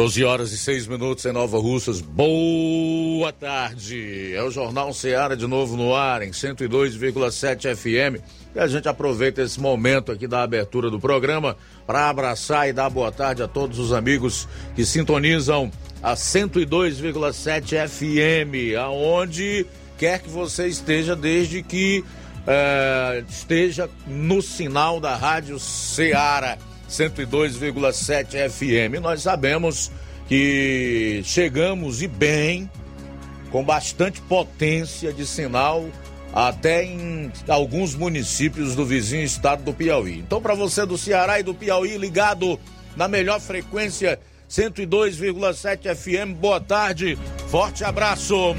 [0.00, 2.00] 12 horas e 6 minutos em Nova Russas.
[2.00, 4.32] Boa tarde.
[4.34, 8.18] É o Jornal Seara de novo no ar, em 102,7 FM.
[8.54, 11.54] E a gente aproveita esse momento aqui da abertura do programa
[11.86, 15.70] para abraçar e dar boa tarde a todos os amigos que sintonizam
[16.02, 19.66] a 102,7 FM, aonde
[19.98, 22.02] quer que você esteja, desde que
[22.46, 26.56] eh, esteja no sinal da Rádio Seara
[26.90, 29.00] 102,7 FM.
[29.00, 29.90] Nós sabemos
[30.26, 32.70] que chegamos e bem,
[33.50, 35.88] com bastante potência de sinal,
[36.32, 40.18] até em alguns municípios do vizinho estado do Piauí.
[40.18, 42.58] Então, para você do Ceará e do Piauí, ligado
[42.96, 47.16] na melhor frequência 102,7 FM, boa tarde,
[47.48, 48.54] forte abraço.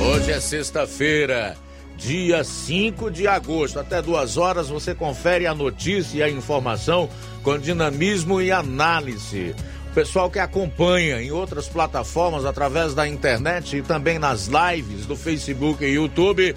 [0.00, 1.56] Hoje é sexta-feira
[1.98, 3.78] dia 5 de agosto.
[3.78, 7.10] Até duas horas você confere a notícia e a informação
[7.42, 9.54] com dinamismo e análise.
[9.90, 15.16] O pessoal que acompanha em outras plataformas através da internet e também nas lives do
[15.16, 16.54] Facebook e YouTube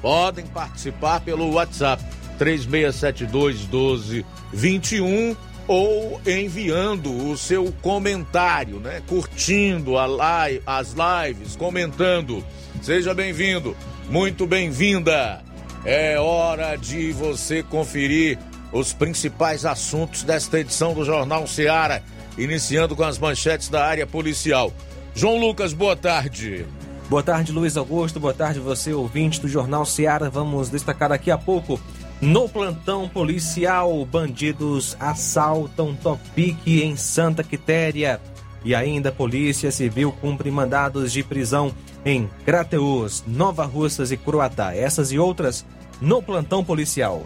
[0.00, 2.02] podem participar pelo WhatsApp
[2.38, 9.02] 3672 1221 ou enviando o seu comentário, né?
[9.08, 12.44] Curtindo a live, as lives, comentando.
[12.82, 13.74] Seja bem-vindo.
[14.08, 15.42] Muito bem-vinda!
[15.84, 18.38] É hora de você conferir
[18.72, 22.02] os principais assuntos desta edição do Jornal Seara,
[22.36, 24.72] iniciando com as manchetes da área policial.
[25.14, 26.66] João Lucas, boa tarde.
[27.08, 28.20] Boa tarde, Luiz Augusto.
[28.20, 30.28] Boa tarde, você ouvinte do Jornal Seara.
[30.28, 31.80] Vamos destacar daqui a pouco.
[32.20, 38.20] No plantão policial, bandidos assaltam Topique em Santa Quitéria.
[38.64, 44.74] E ainda Polícia Civil cumpre mandados de prisão em Crateus, Nova Russas e Croatá.
[44.74, 45.64] Essas e outras
[46.00, 47.24] no plantão policial.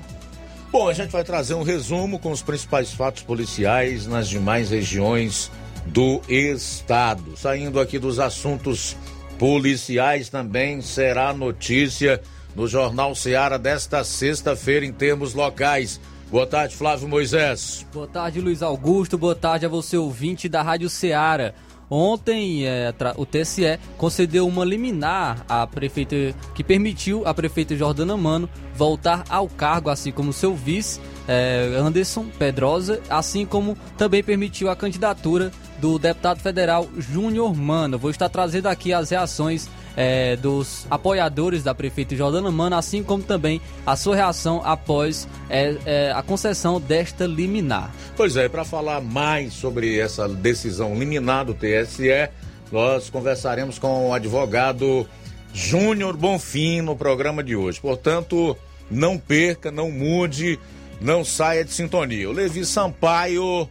[0.71, 5.51] Bom, a gente vai trazer um resumo com os principais fatos policiais nas demais regiões
[5.87, 7.37] do estado.
[7.37, 8.95] Saindo aqui dos assuntos
[9.39, 12.21] policiais também será notícia
[12.55, 16.01] no Jornal Seara desta sexta-feira em termos locais.
[16.31, 17.87] Boa tarde, Flávio Moisés.
[17.93, 19.17] Boa tarde, Luiz Augusto.
[19.17, 21.55] Boa tarde a você, ouvinte da Rádio Seara.
[21.91, 28.49] Ontem, é, o TSE concedeu uma liminar à prefeita que permitiu à prefeita Jordana Mano
[28.75, 34.77] voltar ao cargo, assim como seu vice é, Anderson Pedrosa, assim como também permitiu a
[34.77, 37.99] candidatura do deputado federal Júnior Mano.
[37.99, 39.69] Vou estar trazendo aqui as reações
[40.01, 45.77] é, dos apoiadores da prefeita Jordana Mano, assim como também a sua reação após é,
[45.85, 47.93] é, a concessão desta liminar.
[48.17, 52.31] Pois é, para falar mais sobre essa decisão liminar do TSE,
[52.71, 55.05] nós conversaremos com o advogado
[55.53, 57.81] Júnior Bonfim no programa de hoje.
[57.81, 58.57] Portanto,
[58.89, 60.61] não perca, não mude,
[61.01, 62.31] não saia de sintonia.
[62.31, 63.69] O Levi Sampaio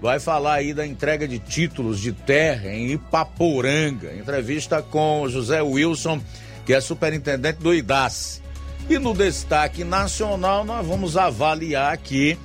[0.00, 4.14] vai falar aí da entrega de títulos de terra em Ipaporanga.
[4.14, 6.20] Entrevista com José Wilson,
[6.64, 8.40] que é superintendente do IDAS.
[8.88, 12.38] E no destaque nacional, nós vamos avaliar aqui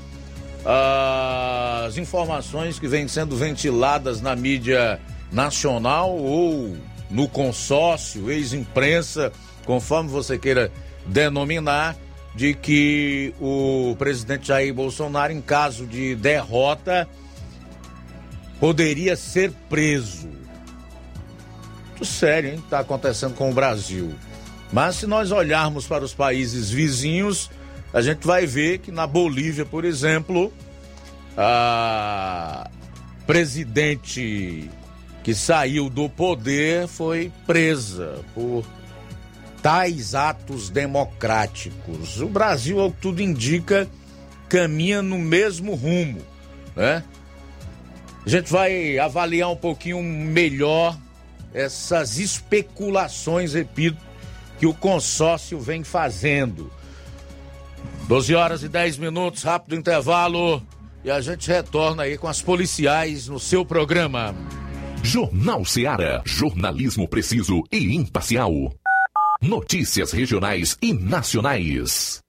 [0.65, 4.99] uh, as informações que vêm sendo ventiladas na mídia
[5.31, 6.75] nacional ou
[7.09, 9.31] no consórcio, ex-imprensa,
[9.65, 10.71] conforme você queira
[11.05, 11.95] denominar,
[12.35, 17.07] de que o presidente Jair Bolsonaro, em caso de derrota,
[18.59, 20.29] poderia ser preso.
[21.89, 22.61] Muito sério, hein?
[22.63, 24.13] Está acontecendo com o Brasil.
[24.71, 27.49] Mas se nós olharmos para os países vizinhos,
[27.93, 30.51] a gente vai ver que na Bolívia, por exemplo,
[31.37, 32.69] a
[33.25, 34.69] presidente
[35.23, 38.65] que saiu do poder foi presa por
[39.61, 42.21] tais atos democráticos.
[42.21, 43.87] O Brasil, ao que tudo indica,
[44.47, 46.19] caminha no mesmo rumo,
[46.75, 47.03] né?
[48.25, 50.97] A gente vai avaliar um pouquinho melhor
[51.53, 53.99] essas especulações, repito,
[54.57, 56.71] que o consórcio vem fazendo.
[58.07, 60.61] 12 horas e 10 minutos, rápido intervalo,
[61.03, 64.33] e a gente retorna aí com as policiais no seu programa.
[65.03, 68.51] Jornal Seara, jornalismo preciso e imparcial.
[69.39, 72.23] Notícias regionais e nacionais.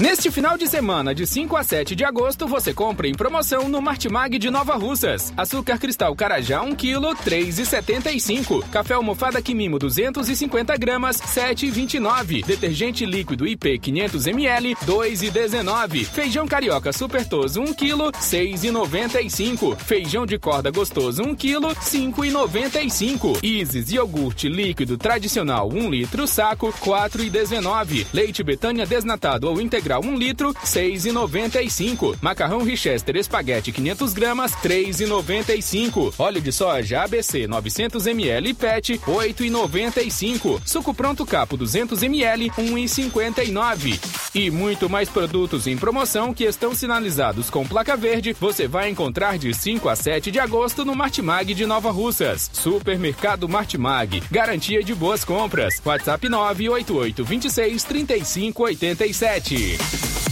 [0.00, 3.80] Neste final de semana, de 5 a 7 de agosto, você compra em promoção no
[3.80, 5.32] Martimag de Nova Russas.
[5.36, 8.68] Açúcar cristal Carajá 1 kg, 3,75.
[8.70, 12.44] Café almofada Quimimo 250 gramas, 7,29.
[12.44, 16.04] Detergente líquido IP 500 ml, 2,19.
[16.06, 19.76] Feijão carioca supertoso 1 kg, 6,95.
[19.76, 23.38] Feijão de corda gostoso 1 kg, 5,95.
[23.44, 28.06] Isis iogurte líquido tradicional 1 litro saco, 4,19.
[28.12, 32.16] Leite Betânia desnatado ou integral integral 1 litro, 6,95.
[32.20, 36.14] Macarrão Richester espaguete 500 gramas, 3,95.
[36.18, 40.60] Óleo de soja ABC 900 ml PET, 8,95.
[40.64, 43.98] Suco pronto capo 200 ml, 1,59.
[44.34, 49.36] E muito mais produtos em promoção que estão sinalizados com placa verde, você vai encontrar
[49.36, 52.48] de 5 a 7 de agosto no Martimag de Nova Russas.
[52.52, 55.82] Supermercado Martimag, garantia de boas compras.
[55.84, 59.71] WhatsApp 988 26 35 87.
[59.72, 60.31] Energy.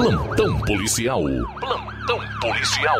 [0.00, 1.22] Plantão policial.
[1.60, 2.96] Plantão policial.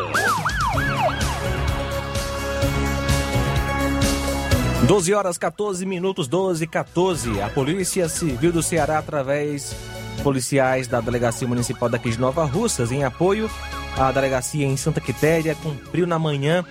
[4.87, 7.41] 12 horas 14 minutos, 12 e 14.
[7.41, 9.75] A Polícia Civil do Ceará, através
[10.21, 13.49] policiais da Delegacia Municipal daqui de Nova Russas, em apoio
[13.97, 16.63] à delegacia em Santa Quitéria, cumpriu na manhã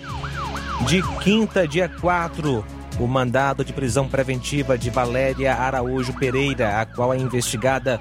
[0.86, 2.64] de quinta, dia 4,
[3.00, 7.98] o mandado de prisão preventiva de Valéria Araújo Pereira, a qual é investigada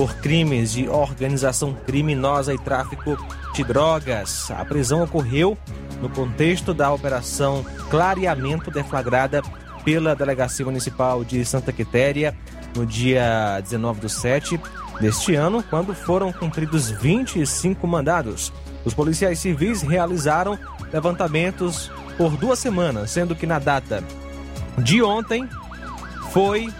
[0.00, 3.18] por crimes de organização criminosa e tráfico
[3.52, 4.50] de drogas.
[4.50, 5.58] A prisão ocorreu
[6.00, 9.42] no contexto da operação Clareamento deflagrada
[9.84, 12.34] pela Delegacia Municipal de Santa Quitéria
[12.74, 14.58] no dia 19 do 7,
[15.02, 18.50] deste ano, quando foram cumpridos 25 mandados.
[18.86, 20.58] Os policiais civis realizaram
[20.90, 24.02] levantamentos por duas semanas, sendo que na data
[24.78, 25.46] de ontem
[26.32, 26.72] foi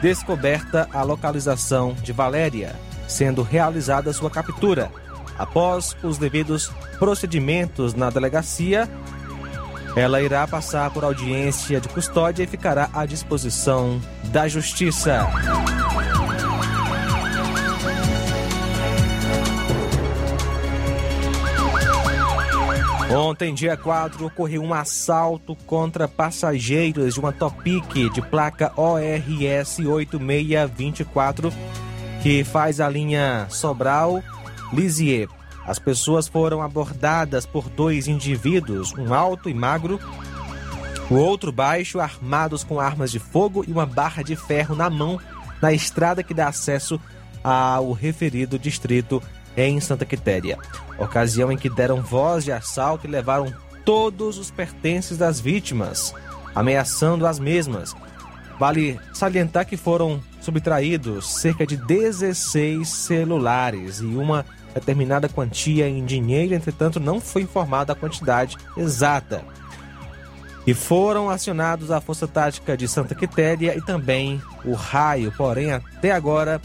[0.00, 2.74] descoberta a localização de Valéria,
[3.06, 4.90] sendo realizada sua captura.
[5.38, 8.88] Após os devidos procedimentos na delegacia,
[9.96, 15.26] ela irá passar por audiência de custódia e ficará à disposição da Justiça.
[23.10, 31.50] Ontem, dia 4, ocorreu um assalto contra passageiros de uma Topic de placa ORS 8624
[32.22, 34.22] que faz a linha Sobral
[34.70, 35.26] Lisier.
[35.66, 39.98] As pessoas foram abordadas por dois indivíduos, um alto e magro,
[41.10, 45.18] o outro baixo, armados com armas de fogo e uma barra de ferro na mão,
[45.62, 47.00] na estrada que dá acesso
[47.42, 49.22] ao referido distrito
[49.58, 50.58] em Santa Quitéria.
[50.98, 53.52] Ocasião em que deram voz de assalto e levaram
[53.84, 56.14] todos os pertences das vítimas,
[56.54, 57.94] ameaçando as mesmas.
[58.58, 66.54] Vale salientar que foram subtraídos cerca de 16 celulares e uma determinada quantia em dinheiro,
[66.54, 69.42] entretanto, não foi informada a quantidade exata.
[70.66, 76.12] E foram acionados a Força Tática de Santa Quitéria e também o Raio, porém, até
[76.12, 76.60] agora,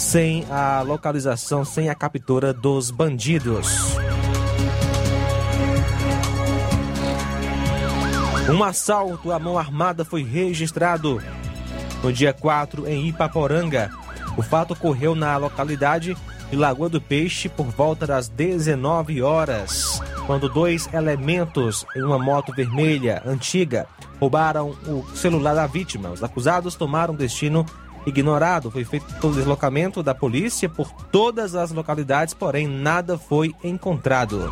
[0.00, 3.98] sem a localização, sem a captura dos bandidos.
[8.48, 11.22] Um assalto à mão armada foi registrado
[12.02, 13.90] no dia 4 em Ipaporanga.
[14.38, 16.16] O fato ocorreu na localidade
[16.50, 22.54] de Lagoa do Peixe por volta das 19 horas, quando dois elementos em uma moto
[22.54, 23.86] vermelha antiga
[24.18, 26.08] roubaram o celular da vítima.
[26.08, 27.66] Os acusados tomaram destino
[28.10, 28.70] ignorado.
[28.70, 34.50] Foi feito o deslocamento da polícia por todas as localidades, porém nada foi encontrado.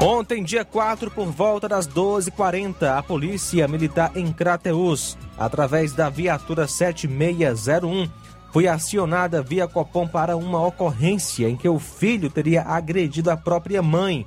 [0.00, 6.66] Ontem, dia 4, por volta das 12h40, a Polícia Militar em Crateus, através da viatura
[6.66, 8.08] 7601,
[8.52, 13.82] foi acionada via Copom para uma ocorrência em que o filho teria agredido a própria
[13.82, 14.26] mãe.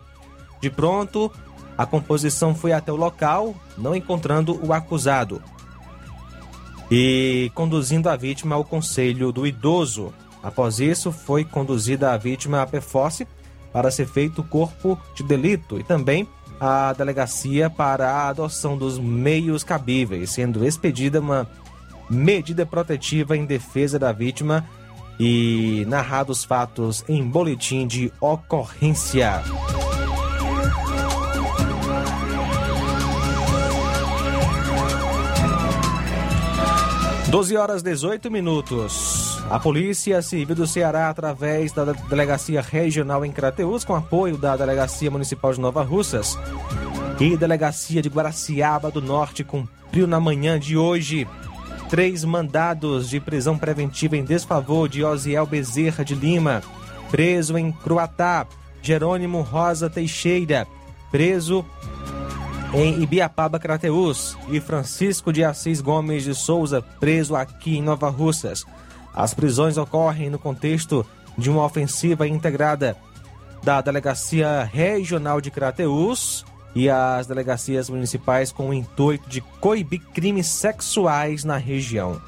[0.59, 1.31] De pronto,
[1.77, 5.43] a composição foi até o local, não encontrando o acusado
[6.89, 10.13] e conduzindo a vítima ao conselho do idoso.
[10.41, 13.27] Após isso, foi conduzida a vítima à PFOSSE
[13.73, 16.27] para ser feito o corpo de delito e também
[16.59, 21.47] a delegacia para a adoção dos meios cabíveis, sendo expedida uma
[22.09, 24.65] medida protetiva em defesa da vítima
[25.19, 29.43] e narrados fatos em boletim de ocorrência.
[37.29, 39.37] 12 horas 18 minutos.
[39.49, 45.11] A Polícia Civil do Ceará, através da Delegacia Regional em Crateús, com apoio da Delegacia
[45.11, 46.37] Municipal de Nova Russas
[47.19, 51.27] e Delegacia de Guaraciaba do Norte, cumpriu na manhã de hoje
[51.89, 56.63] três mandados de prisão preventiva em desfavor de Osiel Bezerra de Lima,
[57.11, 58.47] preso em Cruatá,
[58.81, 60.65] Jerônimo Rosa Teixeira,
[61.11, 61.65] preso
[62.73, 68.65] em Ibiapaba, Crateús, e Francisco de Assis Gomes de Souza, preso aqui em Nova Russas.
[69.13, 71.05] As prisões ocorrem no contexto
[71.37, 72.97] de uma ofensiva integrada
[73.63, 76.45] da Delegacia Regional de Crateús
[76.75, 82.21] e as delegacias municipais com o intuito de coibir crimes sexuais na região.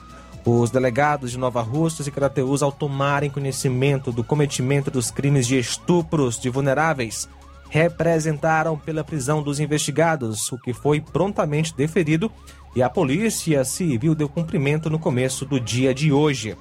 [0.46, 5.60] Os delegados de Nova Russas e Crateús, ao tomarem conhecimento do cometimento dos crimes de
[5.60, 7.30] estupros de vulneráveis,
[7.70, 12.32] representaram pela prisão dos investigados, o que foi prontamente deferido
[12.76, 16.56] e a Polícia Civil deu cumprimento no começo do dia de hoje.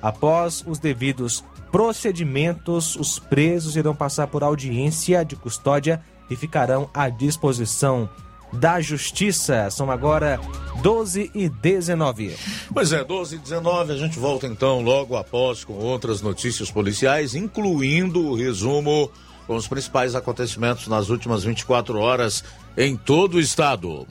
[0.00, 7.08] Após os devidos procedimentos, os presos irão passar por audiência de custódia e ficarão à
[7.08, 8.08] disposição
[8.52, 9.70] da Justiça.
[9.70, 10.40] São agora
[10.82, 12.36] 12 e 19.
[12.74, 13.92] Pois é, 12 e 19.
[13.92, 19.10] A gente volta então logo após com outras notícias policiais, incluindo o resumo
[19.52, 22.42] com os principais acontecimentos nas últimas 24 horas
[22.74, 24.06] em todo o estado.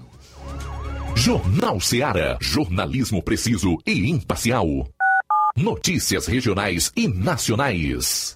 [1.15, 2.37] Jornal Seara.
[2.39, 4.67] Jornalismo preciso e imparcial.
[5.57, 8.35] Notícias regionais e nacionais.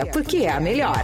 [0.05, 1.03] porque é a melhor.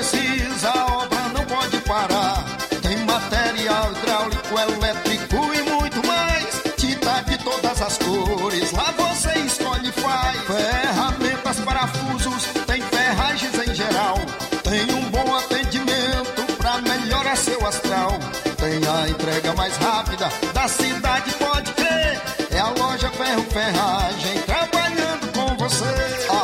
[19.31, 22.21] Entrega mais rápida da cidade, pode crer.
[22.51, 25.85] É a loja Ferro Ferragem trabalhando com você.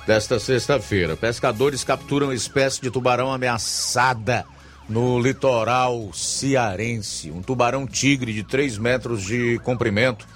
[0.10, 1.16] desta sexta-feira.
[1.16, 4.44] Pescadores capturam espécie de tubarão ameaçada
[4.90, 7.30] no litoral cearense.
[7.30, 10.28] Um tubarão tigre de 3 metros de comprimento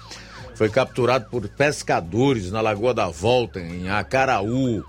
[0.54, 4.84] foi capturado por pescadores na Lagoa da Volta, em Acaraú,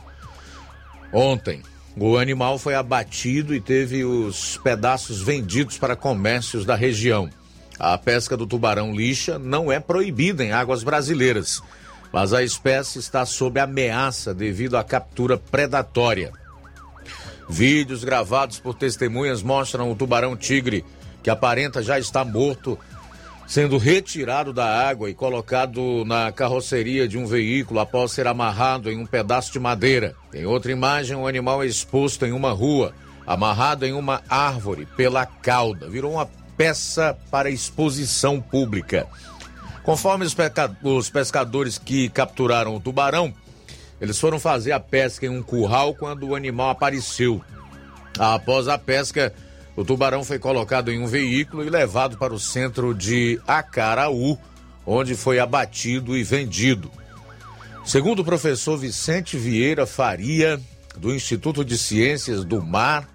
[1.12, 1.64] ontem.
[1.98, 7.28] O animal foi abatido e teve os pedaços vendidos para comércios da região.
[7.80, 11.60] A pesca do tubarão lixa não é proibida em águas brasileiras,
[12.16, 16.32] mas a espécie está sob ameaça devido à captura predatória.
[17.50, 20.86] Vídeos gravados por testemunhas mostram o tubarão tigre,
[21.22, 22.80] que aparenta já estar morto,
[23.46, 28.98] sendo retirado da água e colocado na carroceria de um veículo após ser amarrado em
[28.98, 30.16] um pedaço de madeira.
[30.34, 32.94] Em outra imagem, o animal é exposto em uma rua,
[33.28, 35.90] amarrado em uma árvore pela cauda.
[35.90, 39.06] Virou uma peça para exposição pública.
[39.86, 43.32] Conforme os, pesca- os pescadores que capturaram o tubarão,
[44.02, 47.42] eles foram fazer a pesca em um curral quando o animal apareceu.
[48.18, 49.34] Após a pesca,
[49.76, 54.38] o tubarão foi colocado em um veículo e levado para o centro de Acaraú,
[54.86, 56.92] onde foi abatido e vendido.
[57.86, 60.60] Segundo o professor Vicente Vieira Faria,
[60.98, 63.08] do Instituto de Ciências do Mar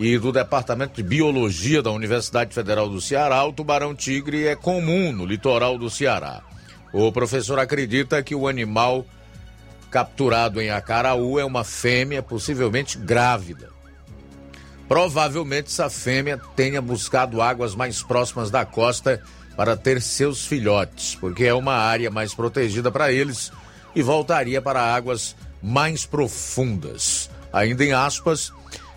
[0.00, 5.26] e do Departamento de Biologia da Universidade Federal do Ceará, o tubarão-tigre é comum no
[5.26, 6.40] litoral do Ceará.
[6.90, 9.04] O professor acredita que o animal
[9.90, 13.68] capturado em Acaraú é uma fêmea, possivelmente grávida.
[14.88, 19.22] Provavelmente essa fêmea tenha buscado águas mais próximas da costa
[19.54, 23.52] para ter seus filhotes, porque é uma área mais protegida para eles
[23.94, 27.28] e voltaria para águas mais profundas.
[27.52, 28.50] Ainda em aspas,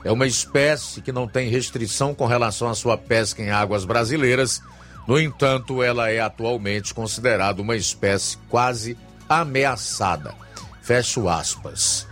[0.03, 4.61] é uma espécie que não tem restrição com relação à sua pesca em águas brasileiras.
[5.07, 8.97] No entanto, ela é atualmente considerada uma espécie quase
[9.29, 10.33] ameaçada.
[10.81, 12.07] Fecho aspas.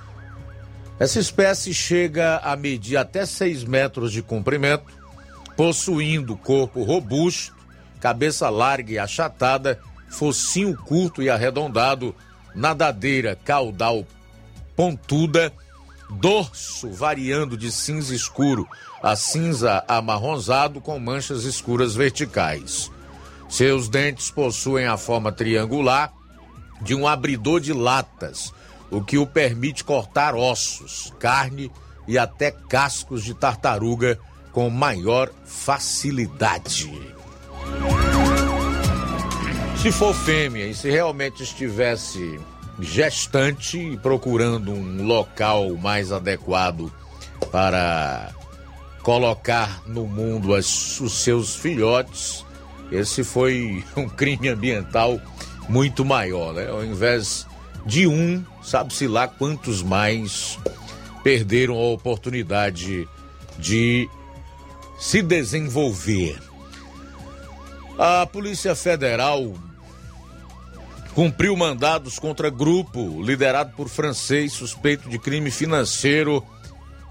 [1.00, 4.86] Essa espécie chega a medir até 6 metros de comprimento,
[5.58, 7.56] possuindo corpo robusto,
[8.00, 12.16] cabeça larga e achatada, focinho curto e arredondado,
[12.56, 14.06] nadadeira caudal
[14.76, 15.54] pontuda,
[16.12, 18.68] dorso variando de cinza escuro
[19.02, 22.92] a cinza amarronzado com manchas escuras verticais.
[23.50, 26.14] Seus dentes possuem a forma triangular
[26.82, 28.54] de um abridor de latas,
[28.90, 31.72] o que o permite cortar ossos, carne
[32.08, 34.20] e até cascos de tartaruga
[34.52, 36.92] com maior facilidade.
[39.82, 42.40] Se for fêmea e se realmente estivesse
[42.80, 46.92] gestante procurando um local mais adequado
[47.52, 48.32] para
[49.04, 52.46] colocar no mundo as- os seus filhotes,
[52.92, 55.20] esse foi um crime ambiental
[55.68, 56.68] muito maior, né?
[56.70, 57.46] Ao invés
[57.86, 60.60] de um, sabe-se lá quantos mais
[61.24, 63.08] perderam a oportunidade
[63.58, 64.10] de
[65.00, 66.40] se desenvolver.
[67.98, 69.54] A Polícia Federal
[71.14, 76.44] cumpriu mandados contra grupo liderado por francês suspeito de crime financeiro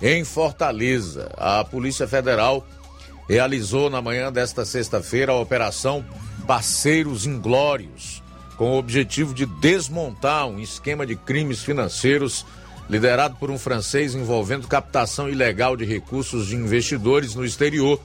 [0.00, 1.30] em Fortaleza.
[1.36, 2.66] A Polícia Federal
[3.28, 6.04] realizou na manhã desta sexta-feira a operação
[6.46, 8.22] Parceiros Inglórios,
[8.56, 12.44] com o objetivo de desmontar um esquema de crimes financeiros
[12.88, 18.00] liderado por um francês envolvendo captação ilegal de recursos de investidores no exterior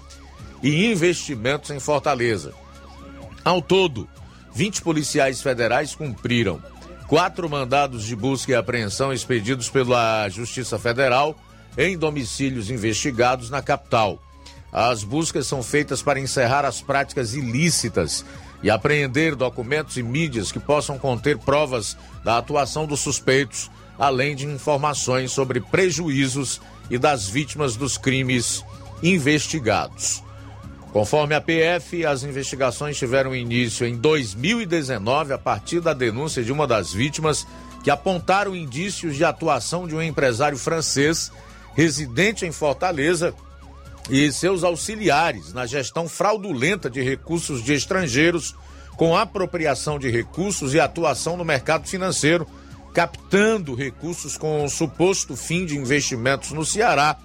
[0.62, 2.54] e investimentos em Fortaleza.
[3.44, 4.08] Ao todo,
[4.56, 6.64] 20 policiais federais cumpriram
[7.08, 11.38] quatro mandados de busca e apreensão expedidos pela Justiça Federal
[11.78, 14.18] em domicílios investigados na capital.
[14.72, 18.26] As buscas são feitas para encerrar as práticas ilícitas
[18.64, 24.46] e apreender documentos e mídias que possam conter provas da atuação dos suspeitos, além de
[24.46, 28.64] informações sobre prejuízos e das vítimas dos crimes
[29.04, 30.25] investigados.
[30.96, 36.66] Conforme a PF, as investigações tiveram início em 2019 a partir da denúncia de uma
[36.66, 37.46] das vítimas
[37.84, 41.34] que apontaram indícios de atuação de um empresário francês
[41.74, 43.34] residente em Fortaleza
[44.10, 48.56] e seus auxiliares na gestão fraudulenta de recursos de estrangeiros
[48.96, 52.48] com apropriação de recursos e atuação no mercado financeiro,
[52.94, 57.18] captando recursos com o suposto fim de investimentos no Ceará,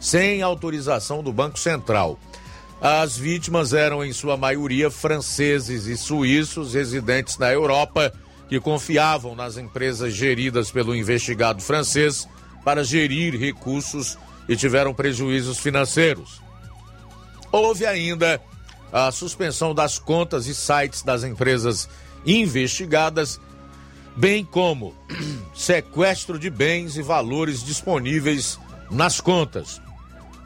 [0.00, 2.18] sem autorização do Banco Central.
[2.84, 8.12] As vítimas eram, em sua maioria, franceses e suíços residentes na Europa
[8.46, 12.28] que confiavam nas empresas geridas pelo investigado francês
[12.62, 16.42] para gerir recursos e tiveram prejuízos financeiros.
[17.50, 18.38] Houve ainda
[18.92, 21.88] a suspensão das contas e sites das empresas
[22.26, 23.40] investigadas,
[24.14, 24.94] bem como
[25.56, 29.80] sequestro de bens e valores disponíveis nas contas.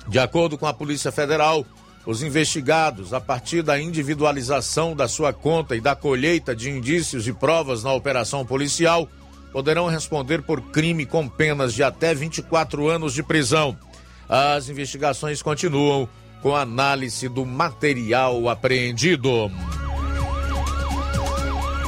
[0.07, 1.67] De acordo com a Polícia Federal,
[2.09, 7.35] os investigados, a partir da individualização da sua conta e da colheita de indícios e
[7.35, 9.07] provas na operação policial,
[9.53, 13.77] poderão responder por crime com penas de até 24 anos de prisão.
[14.27, 16.09] As investigações continuam
[16.41, 19.53] com análise do material apreendido.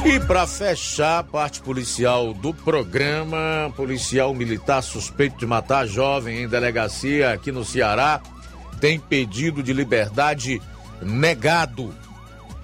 [0.05, 6.47] E para fechar a parte policial do programa, policial militar suspeito de matar jovem em
[6.47, 8.21] delegacia aqui no Ceará
[8.81, 10.59] tem pedido de liberdade
[11.01, 11.93] negado.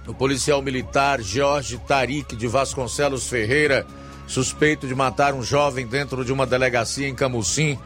[0.07, 3.85] O policial militar Jorge Tarik de Vasconcelos Ferreira,
[4.25, 7.77] suspeito de matar um jovem dentro de uma delegacia em Camucim,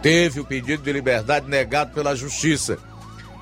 [0.00, 2.78] teve o pedido de liberdade negado pela justiça.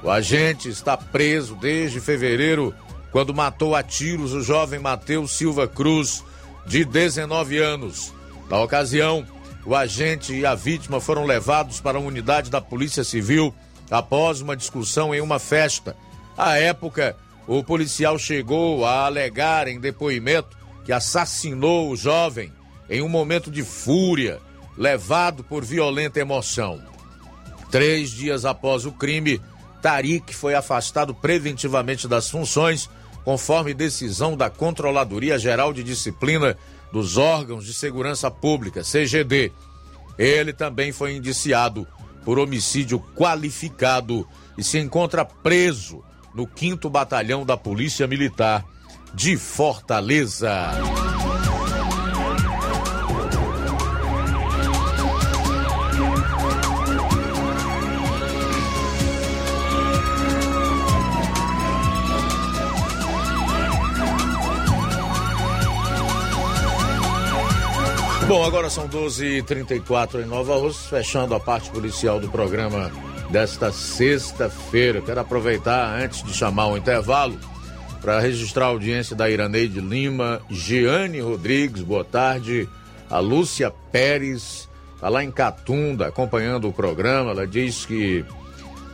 [0.02, 2.74] O agente está preso desde fevereiro,
[3.12, 6.24] quando matou a tiros o jovem Matheus Silva Cruz,
[6.66, 8.14] de 19 anos.
[8.48, 9.26] Na ocasião,
[9.66, 13.52] o agente e a vítima foram levados para a unidade da Polícia Civil
[13.90, 15.96] após uma discussão em uma festa.
[16.36, 22.52] À época, o policial chegou a alegar em depoimento que assassinou o jovem
[22.88, 24.38] em um momento de fúria,
[24.76, 26.80] levado por violenta emoção.
[27.70, 29.40] Três dias após o crime,
[29.82, 32.88] Tarik foi afastado preventivamente das funções,
[33.24, 36.56] conforme decisão da Controladoria Geral de Disciplina
[36.90, 39.52] dos Órgãos de Segurança Pública, CGD.
[40.16, 41.86] Ele também foi indiciado
[42.28, 48.66] por homicídio qualificado e se encontra preso no 5 Batalhão da Polícia Militar
[49.14, 50.72] de Fortaleza.
[68.28, 72.92] Bom, agora são 12h34 em Nova Rússia, fechando a parte policial do programa
[73.30, 75.00] desta sexta-feira.
[75.00, 77.38] Quero aproveitar, antes de chamar o intervalo,
[78.02, 82.68] para registrar a audiência da Iraneide Lima, Giane Rodrigues, boa tarde,
[83.08, 87.30] a Lúcia Pérez, está lá em Catunda acompanhando o programa.
[87.30, 88.26] Ela diz que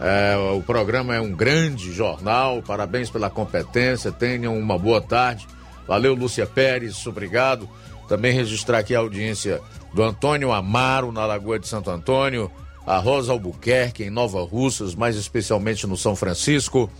[0.00, 5.44] é, o programa é um grande jornal, parabéns pela competência, tenham uma boa tarde.
[5.88, 7.68] Valeu, Lúcia Pérez, obrigado.
[8.08, 9.60] Também registrar aqui a audiência
[9.92, 12.50] do Antônio Amaro, na Lagoa de Santo Antônio,
[12.86, 16.90] a Rosa Albuquerque, em Nova Russas, mais especialmente no São Francisco,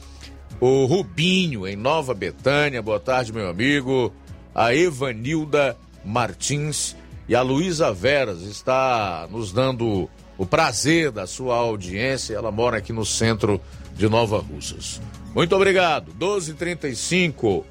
[0.61, 4.12] o Rubinho, em Nova Betânia, boa tarde, meu amigo,
[4.55, 6.97] a Evanilda Martins
[7.29, 12.93] e a Luísa Veras está nos dando o prazer da sua audiência, ela mora aqui
[12.93, 13.61] no centro
[13.95, 15.01] de Nova Russas.
[15.35, 17.64] Muito obrigado, 12:35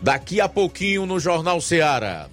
[0.00, 2.28] daqui a pouquinho no Jornal Ceará.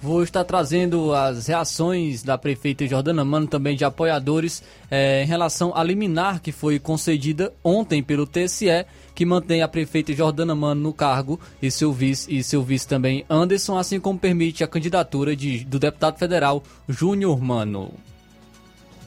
[0.00, 5.74] Vou estar trazendo as reações da prefeita Jordana Mano, também de apoiadores, eh, em relação
[5.74, 10.92] à liminar que foi concedida ontem pelo TSE, que mantém a prefeita Jordana Mano no
[10.92, 15.64] cargo e seu vice, e seu vice também Anderson, assim como permite a candidatura de,
[15.64, 17.92] do deputado federal Júnior Mano.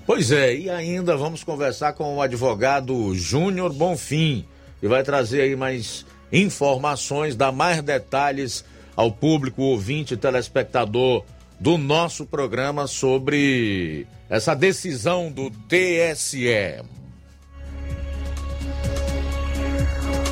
[0.08, 4.44] Pois é, e ainda vamos conversar com o advogado Júnior Bonfim,
[4.80, 8.66] que vai trazer aí mais informações, dar mais detalhes
[9.00, 11.24] ao público, ouvinte, telespectador
[11.58, 16.84] do nosso programa sobre essa decisão do TSE.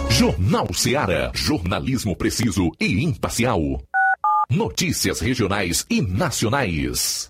[0.10, 1.32] Jornal Seara.
[1.34, 3.62] Jornalismo preciso e imparcial.
[4.49, 7.30] Notícias regionais e nacionais.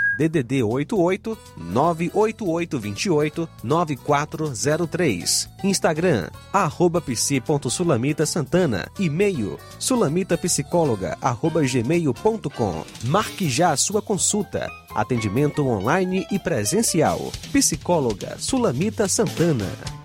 [0.21, 5.49] DDD 88 98828 9403.
[5.63, 8.87] Instagram, arroba psi.sulamita Santana.
[8.99, 12.83] E-mail, sulamitapsicóloga, arroba gmail.com.
[13.05, 14.69] Marque já a sua consulta.
[14.93, 17.31] Atendimento online e presencial.
[17.51, 20.00] Psicóloga Sulamita Santana.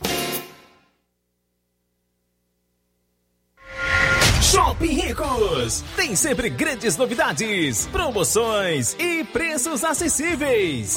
[4.50, 10.96] Shopping Ricos tem sempre grandes novidades, promoções e preços acessíveis.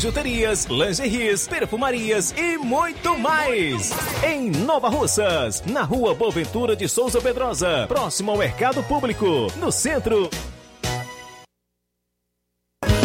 [0.01, 3.91] bijuterias, lingeries, perfumarias e muito mais.
[4.23, 9.25] Em Nova Russas, na rua Boaventura de Souza Pedrosa, próximo ao Mercado Público,
[9.57, 10.27] no centro.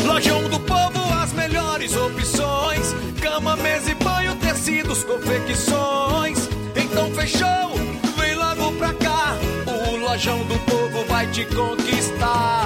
[0.07, 6.49] Lojão do Povo, as melhores opções: cama, mesa e banho, tecidos, confecções.
[6.75, 7.75] Então fechou,
[8.19, 9.37] vem logo pra cá.
[9.67, 12.66] O Lojão do Povo vai te conquistar.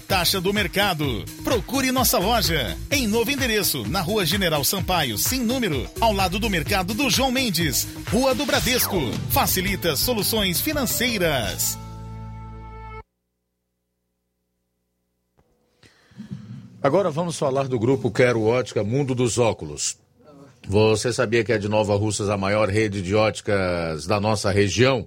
[0.00, 1.24] taxa do mercado.
[1.44, 6.48] Procure nossa loja em novo endereço, na Rua General Sampaio, sem número, ao lado do
[6.50, 8.98] mercado do João Mendes, Rua do Bradesco.
[9.30, 11.78] Facilita soluções financeiras.
[16.82, 19.96] Agora vamos falar do grupo Quero Ótica Mundo dos Óculos.
[20.66, 25.06] Você sabia que é de Nova Russas a maior rede de óticas da nossa região?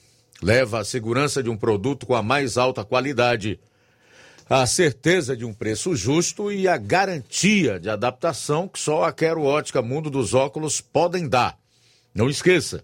[0.41, 3.59] Leva a segurança de um produto com a mais alta qualidade,
[4.49, 9.43] a certeza de um preço justo e a garantia de adaptação que só a Quero
[9.43, 11.57] Ótica Mundo dos Óculos podem dar.
[12.13, 12.83] Não esqueça,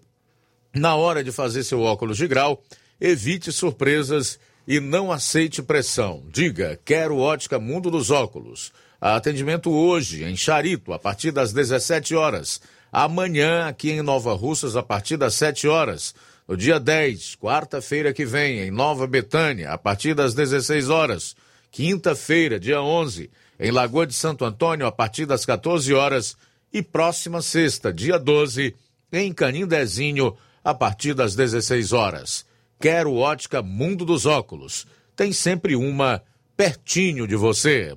[0.74, 2.62] na hora de fazer seu óculos de grau,
[3.00, 6.22] evite surpresas e não aceite pressão.
[6.30, 8.70] Diga, quero ótica Mundo dos Óculos.
[9.00, 12.60] Atendimento hoje em Charito, a partir das 17 horas.
[12.92, 16.14] Amanhã, aqui em Nova Russas, a partir das 7 horas.
[16.48, 21.36] No dia 10, quarta-feira que vem, em Nova Betânia, a partir das 16 horas.
[21.70, 23.30] Quinta-feira, dia 11,
[23.60, 26.34] em Lagoa de Santo Antônio, a partir das 14 horas.
[26.72, 28.74] E próxima sexta, dia 12,
[29.12, 30.34] em Canindezinho,
[30.64, 32.46] a partir das 16 horas.
[32.80, 34.86] Quero ótica Mundo dos Óculos.
[35.14, 36.22] Tem sempre uma
[36.56, 37.94] pertinho de você.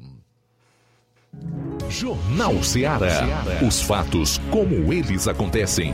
[1.89, 3.21] Jornal Ceará.
[3.65, 5.93] Os fatos como eles acontecem.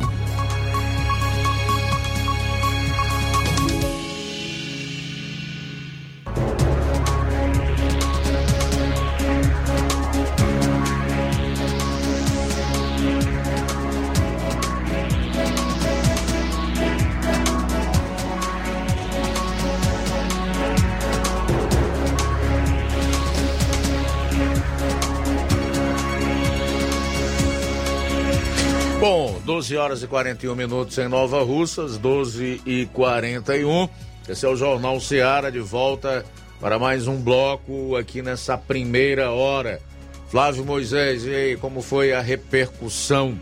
[29.67, 33.89] Bom, 12 horas e 41 minutos em Nova Russas, 12 e 41.
[34.29, 36.25] Esse é o Jornal Seara de volta
[36.61, 39.81] para mais um bloco aqui nessa primeira hora.
[40.29, 43.37] Flávio Moisés, e aí, como foi a repercussão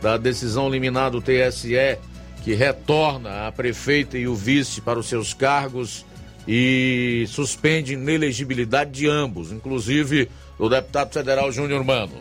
[0.00, 1.98] da decisão liminar do TSE
[2.42, 6.06] que retorna a prefeita e o vice para os seus cargos
[6.48, 12.14] e suspende inelegibilidade de ambos, inclusive do deputado federal Júnior Mano?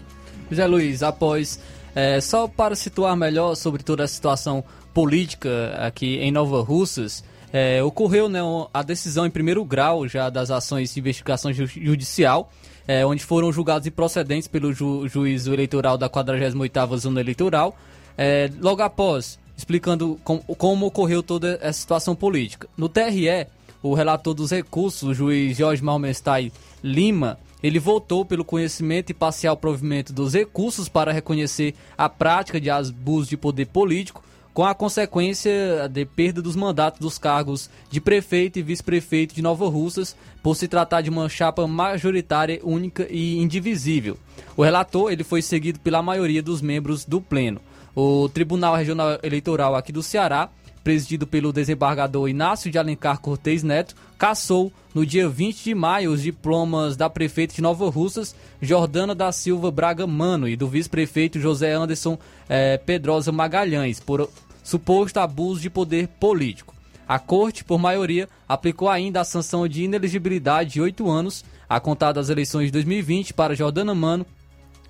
[0.49, 1.59] José Luiz, após
[1.95, 7.23] é, só para situar melhor sobre toda a situação política aqui em Nova Russas,
[7.53, 8.39] é, ocorreu né,
[8.73, 12.51] a decisão em primeiro grau já das ações de investigação ju judicial,
[12.85, 17.77] é, onde foram julgados improcedentes pelo ju juízo eleitoral da 48ª Zona Eleitoral,
[18.17, 22.67] é, logo após, explicando com, como ocorreu toda essa situação política.
[22.77, 23.47] No TRE,
[23.81, 26.51] o relator dos recursos, o juiz Jorge Malmestai
[26.83, 32.69] Lima, ele votou pelo conhecimento e parcial provimento dos recursos para reconhecer a prática de
[32.69, 38.59] abuso de poder político, com a consequência de perda dos mandatos dos cargos de prefeito
[38.59, 44.15] e vice-prefeito de Nova Russas, por se tratar de uma chapa majoritária única e indivisível.
[44.55, 47.59] O relator ele foi seguido pela maioria dos membros do pleno.
[47.95, 50.51] O Tribunal Regional Eleitoral aqui do Ceará
[50.85, 56.21] presidido pelo desembargador Inácio de Alencar Cortez Neto, cassou no dia 20 de maio os
[56.21, 61.73] diplomas da prefeita de Nova Russas, Jordana da Silva Braga Mano, e do vice-prefeito José
[61.73, 64.29] Anderson eh, Pedrosa Magalhães, por
[64.63, 66.73] suposto abuso de poder político.
[67.07, 72.13] A corte, por maioria, aplicou ainda a sanção de inelegibilidade de oito anos, a contar
[72.13, 74.25] das eleições de 2020, para Jordana Mano,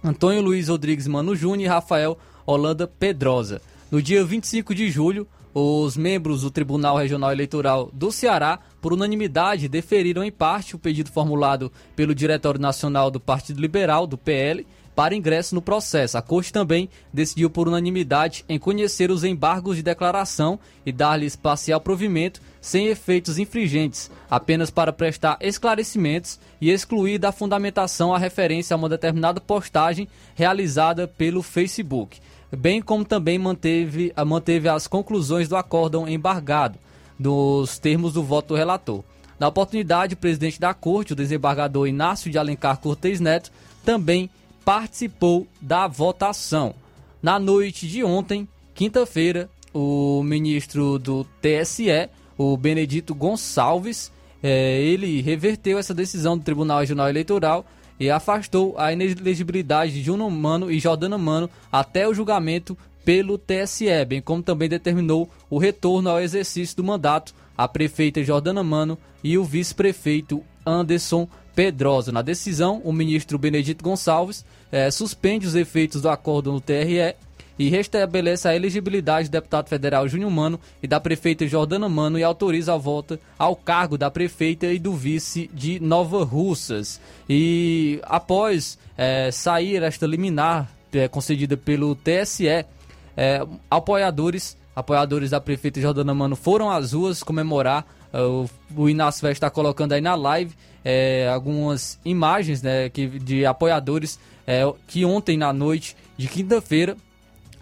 [0.04, 3.62] Antônio Luiz Rodrigues Mano Júnior e Rafael Holanda Pedrosa.
[3.92, 5.28] No dia 25 de julho,
[5.58, 11.10] os membros do Tribunal Regional Eleitoral do Ceará, por unanimidade, deferiram em parte o pedido
[11.10, 16.18] formulado pelo Diretório Nacional do Partido Liberal, do PL, para ingresso no processo.
[16.18, 21.80] A Corte também decidiu por unanimidade em conhecer os embargos de declaração e dar-lhes parcial
[21.80, 28.78] provimento sem efeitos infringentes, apenas para prestar esclarecimentos e excluir da fundamentação a referência a
[28.78, 32.20] uma determinada postagem realizada pelo Facebook
[32.56, 36.78] bem como também manteve, manteve as conclusões do acórdão embargado,
[37.18, 39.04] dos termos do voto do relator.
[39.40, 43.52] Na oportunidade, o presidente da corte, o desembargador Inácio de Alencar Cortez Neto,
[43.84, 44.30] também
[44.64, 46.74] participou da votação.
[47.22, 55.78] Na noite de ontem, quinta-feira, o ministro do TSE, o Benedito Gonçalves, é, ele reverteu
[55.78, 57.66] essa decisão do Tribunal Regional Eleitoral
[58.00, 64.04] e afastou a inelegibilidade de Juno Mano e Jordana Mano até o julgamento pelo TSE,
[64.08, 69.38] bem como também determinou o retorno ao exercício do mandato à prefeita Jordana Mano e
[69.38, 72.12] o vice-prefeito Anderson Pedrosa.
[72.12, 77.16] Na decisão, o ministro Benedito Gonçalves eh, suspende os efeitos do acordo no TRE
[77.58, 82.24] e restabelece a elegibilidade do deputado federal Júnior Mano e da prefeita Jordana Mano e
[82.24, 87.00] autoriza a volta ao cargo da prefeita e do vice de Nova Russas.
[87.30, 92.66] E após é, sair esta liminar é, concedida pelo TSE, é,
[93.70, 97.86] apoiadores, apoiadores da prefeita Jordana Mano foram às ruas comemorar.
[98.74, 104.18] O, Inácio vai estar colocando aí na live é, algumas imagens né, que, de apoiadores
[104.48, 106.96] é, que ontem na noite de quinta-feira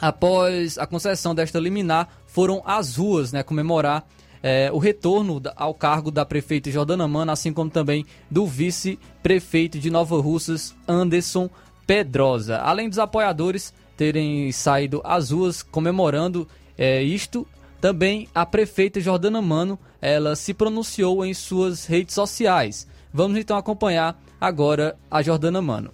[0.04, 4.06] após a concessão desta liminar, foram às ruas né, comemorar
[4.41, 9.89] é, o retorno ao cargo da prefeita Jordana Mano, assim como também do vice-prefeito de
[9.89, 11.49] Nova Russas, Anderson
[11.88, 12.58] Pedrosa.
[12.58, 16.45] Além dos apoiadores terem saído às ruas comemorando
[16.78, 17.47] é, isto,
[17.80, 22.86] também a prefeita Jordana Mano, ela se pronunciou em suas redes sociais.
[23.14, 25.91] Vamos então acompanhar agora a Jordana Mano.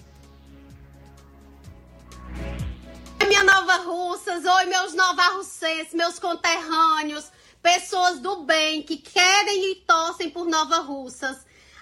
[3.69, 10.31] Minha Nova Russas, oi meus novarrussenses, meus conterrâneos, pessoas do bem que querem e torcem
[10.31, 11.37] por Nova Russas.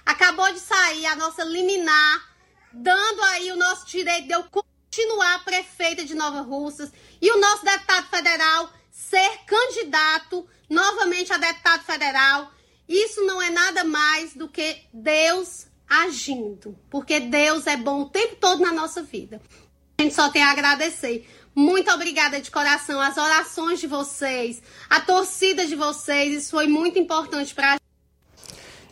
[0.06, 2.36] Acabou de sair a nossa liminar,
[2.74, 7.64] dando aí o nosso direito de eu continuar prefeita de Nova Russas e o nosso
[7.64, 12.52] deputado federal ser candidato novamente a deputado federal.
[12.88, 18.36] Isso não é nada mais do que Deus agindo, porque Deus é bom o tempo
[18.36, 19.42] todo na nossa vida.
[20.00, 21.28] A gente só tem a agradecer.
[21.58, 23.02] Muito obrigada de coração.
[23.02, 27.78] As orações de vocês, a torcida de vocês, isso foi muito importante para a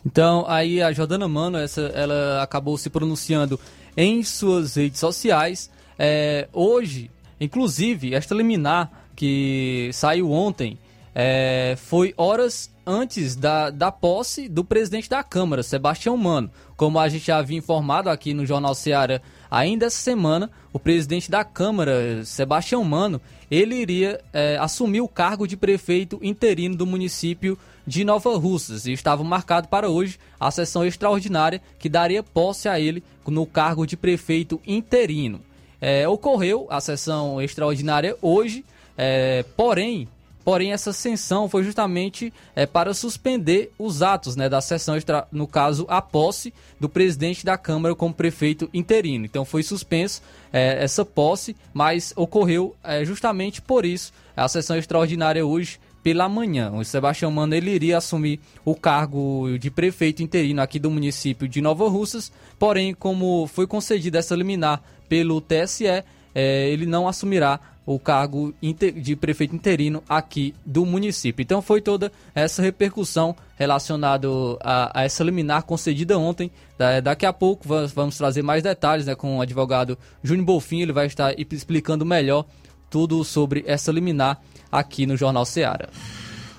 [0.04, 3.60] Então, aí a Jordana Mano, essa, ela acabou se pronunciando
[3.96, 5.70] em suas redes sociais.
[5.96, 7.08] É, hoje,
[7.40, 10.76] inclusive, esta liminar que saiu ontem
[11.14, 16.50] é, foi horas antes da, da posse do presidente da Câmara, Sebastião Mano.
[16.76, 21.30] Como a gente já havia informado aqui no Jornal Ceará ainda essa semana, o presidente
[21.30, 23.20] da Câmara, Sebastião Mano,
[23.50, 28.92] ele iria é, assumir o cargo de prefeito interino do município de Nova Russas e
[28.92, 33.96] estava marcado para hoje a sessão extraordinária que daria posse a ele no cargo de
[33.96, 35.40] prefeito interino.
[35.80, 38.64] É, ocorreu a sessão extraordinária hoje,
[38.96, 40.08] é, porém
[40.46, 44.94] Porém, essa ascensão foi justamente é, para suspender os atos né, da sessão,
[45.32, 49.24] no caso, a posse do presidente da Câmara como prefeito interino.
[49.24, 50.22] Então, foi suspenso
[50.52, 56.70] é, essa posse, mas ocorreu é, justamente por isso a sessão extraordinária hoje pela manhã.
[56.70, 61.60] O Sebastião Mano ele iria assumir o cargo de prefeito interino aqui do município de
[61.60, 66.04] Nova Russas, porém, como foi concedida essa liminar pelo TSE, é,
[66.68, 71.42] ele não assumirá o cargo de prefeito interino aqui do município.
[71.42, 74.28] Então foi toda essa repercussão relacionada
[74.60, 76.50] a, essa liminar concedida ontem.
[76.76, 80.80] Da, daqui a pouco vamos, vamos, trazer mais detalhes né, com o advogado Júnior Bolfin,
[80.82, 82.44] ele vai estar explicando melhor
[82.90, 85.88] tudo sobre essa liminar aqui no Jornal Seara.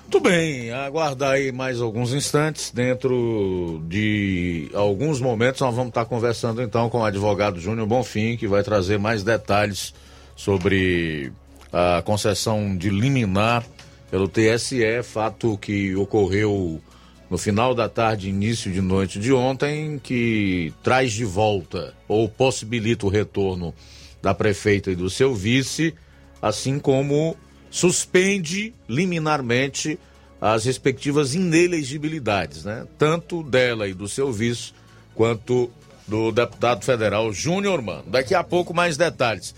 [0.02, 2.70] Muito bem, aguardar aí mais alguns instantes.
[2.70, 8.48] Dentro de alguns momentos nós vamos estar conversando então com o advogado Júnior Bonfim, que
[8.48, 9.92] vai trazer mais detalhes
[10.38, 11.32] sobre
[11.72, 13.66] a concessão de liminar
[14.08, 16.80] pelo TSE, fato que ocorreu
[17.28, 23.04] no final da tarde, início de noite de ontem, que traz de volta ou possibilita
[23.04, 23.74] o retorno
[24.22, 25.92] da prefeita e do seu vice,
[26.40, 27.36] assim como
[27.68, 29.98] suspende liminarmente
[30.40, 32.86] as respectivas inelegibilidades, né?
[32.96, 34.72] Tanto dela e do seu vice,
[35.16, 35.68] quanto
[36.06, 38.04] do deputado federal Júnior Mano.
[38.06, 39.52] Daqui a pouco mais detalhes.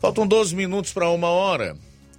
[0.00, 1.76] Faltam 12 minutos para uma hora.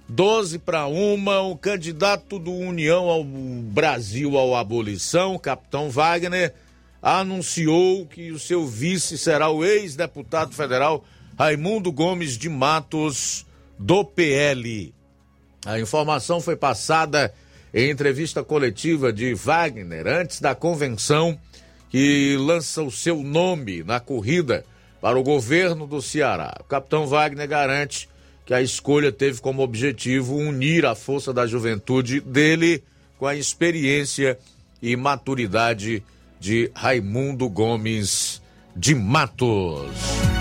[0.08, 6.54] 12 para uma, o candidato do União ao Brasil ao Abolição, capitão Wagner,
[7.02, 11.04] anunciou que o seu vice será o ex-deputado federal
[11.36, 13.44] Raimundo Gomes de Matos,
[13.76, 14.94] do PL.
[15.66, 17.34] A informação foi passada
[17.74, 21.36] em entrevista coletiva de Wagner antes da convenção
[21.90, 24.64] que lança o seu nome na corrida
[25.02, 26.54] para o governo do Ceará.
[26.60, 28.08] O capitão Wagner garante
[28.46, 32.82] que a escolha teve como objetivo unir a força da juventude dele
[33.18, 34.38] com a experiência
[34.80, 36.04] e maturidade
[36.38, 38.40] de Raimundo Gomes
[38.76, 40.31] de Matos.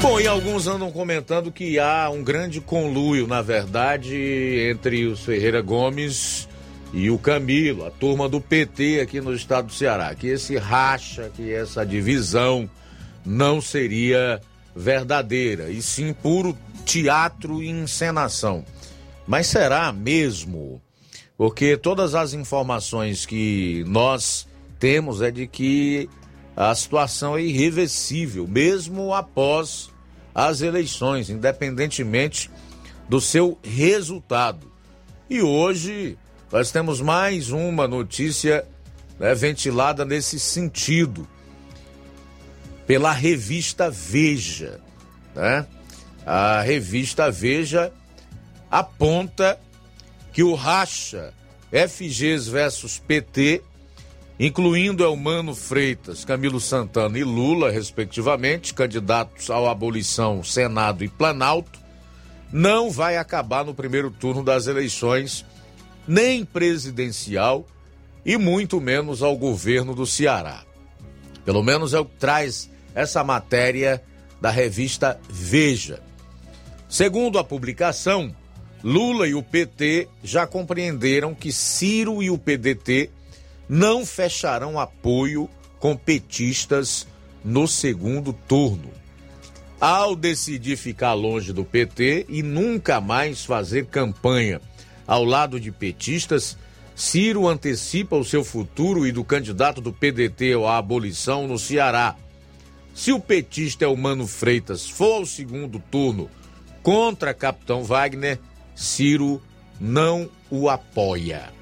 [0.00, 4.16] Bom, e alguns andam comentando que há um grande conluio, na verdade,
[4.70, 6.48] entre os Ferreira Gomes
[6.92, 10.14] e o Camilo, a turma do PT aqui no estado do Ceará.
[10.14, 12.70] Que esse racha, que essa divisão
[13.26, 14.40] não seria
[14.74, 18.64] verdadeira, e sim puro teatro e encenação.
[19.26, 20.80] Mas será mesmo?
[21.36, 24.46] Porque todas as informações que nós
[24.78, 26.08] temos é de que
[26.60, 29.90] a situação é irreversível, mesmo após
[30.34, 32.50] as eleições, independentemente
[33.08, 34.68] do seu resultado.
[35.30, 36.18] E hoje
[36.50, 38.66] nós temos mais uma notícia
[39.20, 41.28] né, ventilada nesse sentido
[42.88, 44.80] pela revista Veja.
[45.36, 45.64] Né?
[46.26, 47.92] A revista Veja
[48.68, 49.60] aponta
[50.32, 51.32] que o racha
[51.70, 53.62] FGs versus PT
[54.38, 61.78] incluindo Elmano Freitas, Camilo Santana e Lula, respectivamente, candidatos ao abolição Senado e Planalto,
[62.52, 65.44] não vai acabar no primeiro turno das eleições,
[66.06, 67.66] nem presidencial
[68.24, 70.62] e muito menos ao governo do Ceará.
[71.44, 74.02] Pelo menos é o que traz essa matéria
[74.40, 76.00] da revista Veja.
[76.88, 78.34] Segundo a publicação,
[78.82, 83.10] Lula e o PT já compreenderam que Ciro e o PDT
[83.68, 85.48] não fecharão apoio
[85.78, 87.06] com petistas
[87.44, 88.90] no segundo turno.
[89.80, 94.60] ao decidir ficar longe do PT e nunca mais fazer campanha
[95.06, 96.58] ao lado de petistas,
[96.96, 102.16] Ciro antecipa o seu futuro e do candidato do PDT à abolição no Ceará.
[102.92, 106.28] Se o petista é o Mano Freitas for ao segundo turno
[106.82, 108.40] contra Capitão Wagner,
[108.74, 109.40] Ciro
[109.80, 111.57] não o apoia.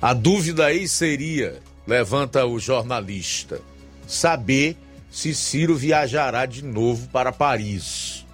[0.00, 3.60] A dúvida aí seria, levanta o jornalista,
[4.06, 4.76] saber
[5.10, 8.26] se Ciro viajará de novo para Paris,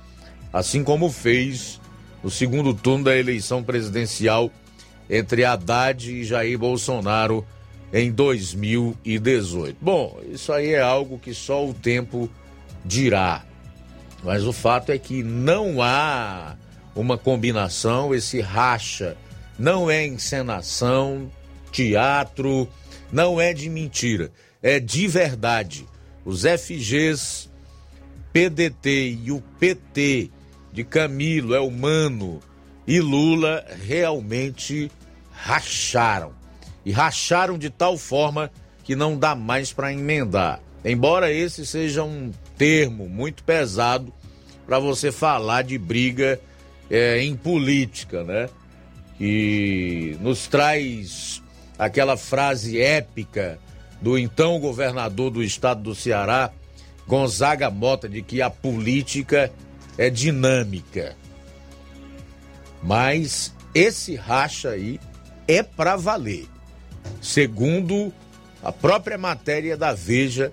[0.52, 1.80] assim como fez
[2.22, 4.50] no segundo turno da eleição presidencial
[5.08, 7.46] entre Haddad e Jair Bolsonaro
[7.92, 9.76] em 2018.
[9.80, 12.28] Bom, isso aí é algo que só o tempo
[12.84, 13.44] dirá.
[14.24, 16.56] Mas o fato é que não há
[16.94, 19.16] uma combinação, esse racha
[19.58, 21.30] não é encenação,
[21.72, 22.68] teatro,
[23.10, 24.30] não é de mentira,
[24.62, 25.86] é de verdade.
[26.24, 27.50] Os FGs,
[28.32, 30.30] PDT e o PT
[30.72, 32.40] de Camilo, Elmano
[32.86, 34.90] e Lula realmente
[35.32, 36.32] racharam.
[36.84, 38.50] E racharam de tal forma
[38.84, 40.60] que não dá mais para emendar.
[40.84, 44.12] Embora esse seja um termo muito pesado
[44.66, 46.40] para você falar de briga
[46.90, 48.48] é, em política, né?
[49.18, 51.41] Que nos traz
[51.84, 53.58] aquela frase épica
[54.00, 56.52] do então governador do estado do Ceará,
[57.08, 59.52] Gonzaga Mota, de que a política
[59.98, 61.16] é dinâmica.
[62.80, 65.00] Mas esse racha aí
[65.48, 66.46] é para valer,
[67.20, 68.12] segundo
[68.62, 70.52] a própria matéria da Veja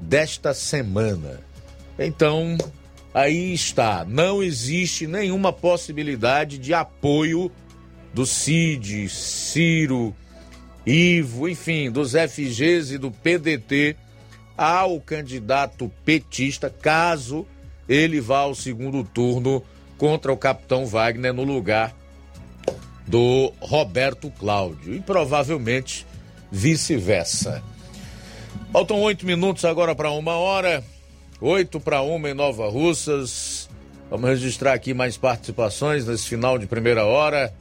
[0.00, 1.40] desta semana.
[1.98, 2.56] Então,
[3.12, 7.52] aí está, não existe nenhuma possibilidade de apoio
[8.14, 10.16] do Cid, Ciro,
[10.86, 13.96] Ivo, enfim, dos FGs e do PDT
[14.56, 17.46] ao candidato petista, caso
[17.88, 19.62] ele vá ao segundo turno
[19.98, 21.94] contra o capitão Wagner no lugar
[23.06, 26.06] do Roberto Cláudio e provavelmente
[26.50, 27.62] vice-versa.
[28.72, 30.84] Faltam oito minutos agora para uma hora,
[31.40, 33.68] oito para uma em Nova Russas.
[34.08, 37.52] Vamos registrar aqui mais participações nesse final de primeira hora.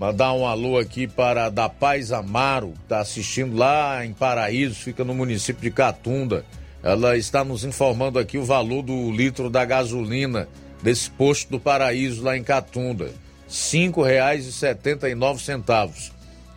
[0.00, 5.04] Mandar um alô aqui para Da Paz Amaro, que está assistindo lá em Paraíso, fica
[5.04, 6.42] no município de Catunda.
[6.82, 10.48] Ela está nos informando aqui o valor do litro da gasolina
[10.82, 13.08] desse posto do Paraíso lá em Catunda.
[13.08, 13.12] R$
[13.46, 15.84] 5,79.
[15.84, 15.90] R$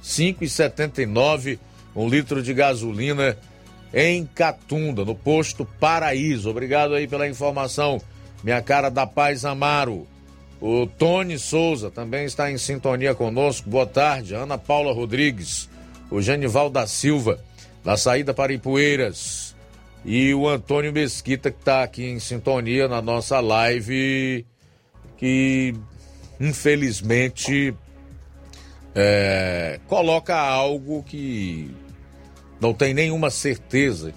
[0.01, 1.59] 5,79
[1.93, 3.37] um litro de gasolina
[3.93, 6.49] em Catunda, no posto Paraíso.
[6.49, 7.99] Obrigado aí pela informação,
[8.41, 10.07] minha cara da Paz Amaro.
[10.65, 13.69] O Tony Souza também está em sintonia conosco.
[13.69, 14.33] Boa tarde.
[14.33, 15.69] Ana Paula Rodrigues.
[16.09, 17.37] O Genival da Silva,
[17.83, 19.53] da saída para Ipueiras
[20.05, 24.45] e o Antônio Mesquita, que está aqui em sintonia na nossa live,
[25.17, 25.75] que
[26.39, 27.75] infelizmente
[28.95, 31.71] é, coloca algo que
[32.61, 34.13] não tem nenhuma certeza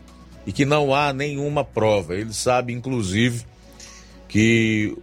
[0.46, 2.14] e que não há nenhuma prova.
[2.14, 3.44] Ele sabe, inclusive,
[4.28, 4.96] que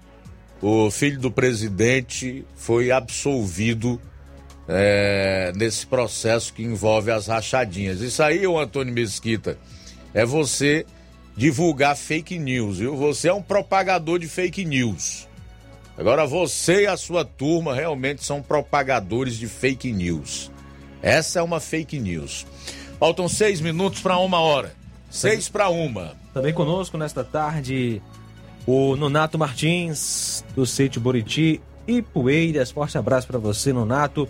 [0.64, 4.00] o filho do presidente foi absolvido
[4.66, 8.00] é, nesse processo que envolve as rachadinhas.
[8.00, 9.58] Isso aí, o Antônio Mesquita
[10.14, 10.86] é você
[11.36, 12.96] divulgar fake news, viu?
[12.96, 15.28] Você é um propagador de fake news.
[15.98, 20.50] Agora você e a sua turma realmente são propagadores de fake news.
[21.02, 22.48] Essa é uma fake news.
[22.98, 24.74] Faltam seis minutos para uma hora.
[25.10, 26.16] Seis para uma.
[26.34, 28.02] Também conosco nesta tarde
[28.66, 32.72] o Nonato Martins, do sítio Buriti e Poeiras.
[32.72, 34.28] Forte abraço para você, Nonato.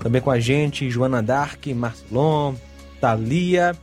[0.00, 2.54] Também com a gente, Joana Dark, Marcelon,
[3.00, 3.76] Thalia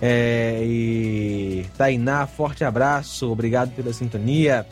[0.00, 4.66] é, e Tainá, forte abraço, obrigado pela sintonia.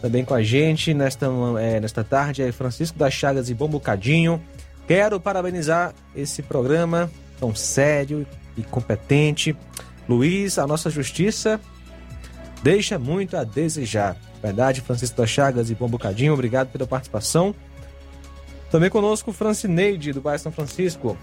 [0.00, 1.26] Também com a gente nesta,
[1.60, 4.40] é, nesta tarde é Francisco das Chagas e Bom Bocadinho.
[4.86, 8.26] Quero parabenizar esse programa tão sério
[8.56, 9.56] e competente.
[10.08, 11.60] Luiz, a nossa justiça
[12.62, 14.16] deixa muito a desejar.
[14.42, 17.54] Verdade, Francisco Chagas e Bom Bocadinho, obrigado pela participação.
[18.70, 21.16] Também conosco Francineide, do bairro São Francisco.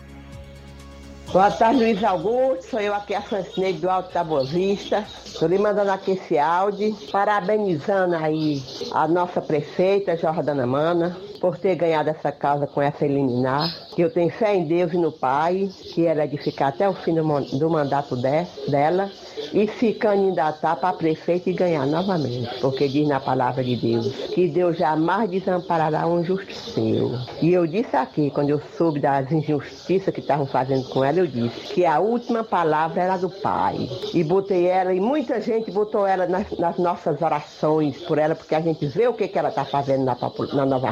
[1.31, 2.71] Boa tarde, Luiz Augusto.
[2.71, 5.05] Sou eu aqui, a Francineide do Alto da Boa Vista.
[5.25, 8.63] Estou lhe mandando aqui esse áudio, parabenizando aí
[8.93, 13.69] a nossa prefeita, Jordana Mana, por ter ganhado essa casa com essa eliminar.
[13.97, 16.93] Eu tenho fé em Deus e no Pai, que ela é de ficar até o
[16.93, 19.09] fim do, mandato de, dela.
[19.53, 22.59] e se candidatar para prefeito e ganhar novamente.
[22.59, 27.11] Porque diz na palavra de Deus que Deus jamais desamparará um justiceiro.
[27.41, 31.27] E eu disse aqui, quando eu soube das injustiças que estavam fazendo com ela, eu
[31.27, 33.89] disse que a última palavra era do Pai.
[34.13, 38.55] E botei ela, e muita gente botou ela nas, nas nossas orações por ela, porque
[38.55, 40.17] a gente vê o que, que ela está fazendo na,
[40.53, 40.91] na Nova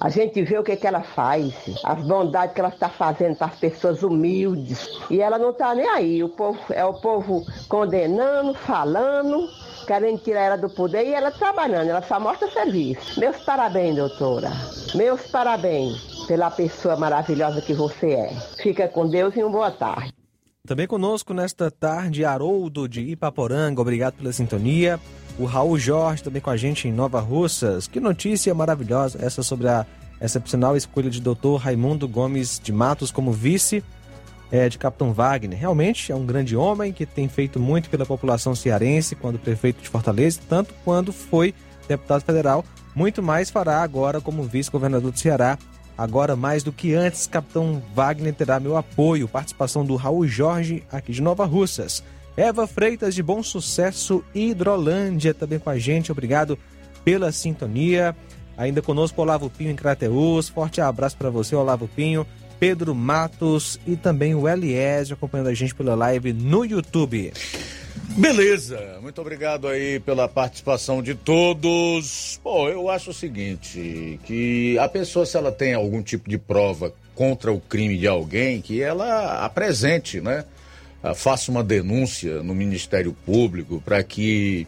[0.00, 1.54] A gente vê o que, que ela faz,
[1.84, 4.88] as bondades que ela está fazendo para as pessoas humildes.
[5.10, 6.22] E ela não está nem aí.
[6.22, 9.48] O povo, é o povo condenando, falando,
[9.86, 13.18] querendo tirar ela do poder e ela trabalhando, ela só mostra serviço.
[13.18, 14.50] Meus parabéns, doutora.
[14.94, 18.30] Meus parabéns pela pessoa maravilhosa que você é.
[18.62, 20.12] Fica com Deus e uma boa tarde.
[20.64, 25.00] Também conosco nesta tarde, Haroldo de Ipaporanga, obrigado pela sintonia.
[25.38, 27.86] O Raul Jorge também com a gente em Nova Russas.
[27.86, 29.86] Que notícia maravilhosa essa sobre a
[30.20, 31.56] excepcional escolha de Dr.
[31.58, 33.82] Raimundo Gomes de Matos como vice
[34.50, 35.58] é, de Capitão Wagner.
[35.58, 39.88] Realmente é um grande homem que tem feito muito pela população cearense quando prefeito de
[39.88, 41.54] Fortaleza, tanto quando foi
[41.88, 42.64] deputado federal.
[42.94, 45.58] Muito mais fará agora como vice-governador do Ceará.
[45.96, 49.28] Agora, mais do que antes, Capitão Wagner terá meu apoio.
[49.28, 52.02] Participação do Raul Jorge, aqui de Nova Russas.
[52.36, 56.10] Eva Freitas, de Bom Sucesso, Hidrolândia, também com a gente.
[56.10, 56.58] Obrigado
[57.04, 58.16] pela sintonia.
[58.56, 60.48] Ainda conosco, Olavo Pinho, em Crateus.
[60.48, 62.26] Forte abraço para você, Olavo Pinho.
[62.58, 67.32] Pedro Matos e também o Eliésio acompanhando a gente pela live no YouTube.
[68.16, 72.38] Beleza, muito obrigado aí pela participação de todos.
[72.44, 76.94] Bom, eu acho o seguinte, que a pessoa se ela tem algum tipo de prova
[77.14, 80.44] contra o crime de alguém, que ela apresente, né?
[81.02, 84.66] Ah, faça uma denúncia no Ministério Público para que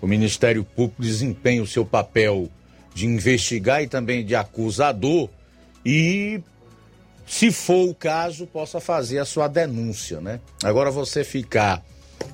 [0.00, 2.48] o Ministério Público desempenhe o seu papel
[2.94, 5.28] de investigar e também de acusador
[5.84, 6.42] e
[7.26, 10.40] se for o caso, possa fazer a sua denúncia, né?
[10.64, 11.80] Agora você ficar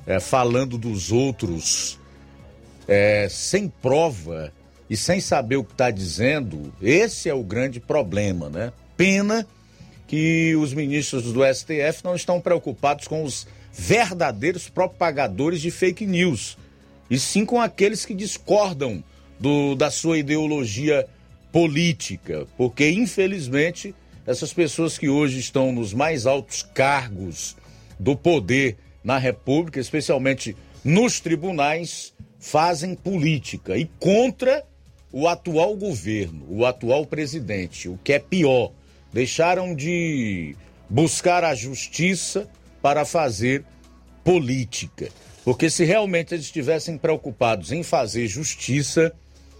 [0.06, 1.98] é, falando dos outros
[2.88, 4.50] é, sem prova
[4.88, 8.72] e sem saber o que está dizendo, esse é o grande problema, né?
[8.96, 9.46] Pena
[10.06, 16.56] que os ministros do STF não estão preocupados com os verdadeiros propagadores de fake news,
[17.10, 19.02] e sim com aqueles que discordam
[19.38, 21.06] do, da sua ideologia
[21.52, 23.94] política, porque infelizmente
[24.26, 27.56] essas pessoas que hoje estão nos mais altos cargos
[27.98, 34.64] do poder na República, especialmente nos tribunais, fazem política e contra
[35.12, 38.72] o atual governo, o atual presidente, o que é pior.
[39.16, 40.54] Deixaram de
[40.90, 42.46] buscar a justiça
[42.82, 43.64] para fazer
[44.22, 45.08] política.
[45.42, 49.10] Porque se realmente eles estivessem preocupados em fazer justiça,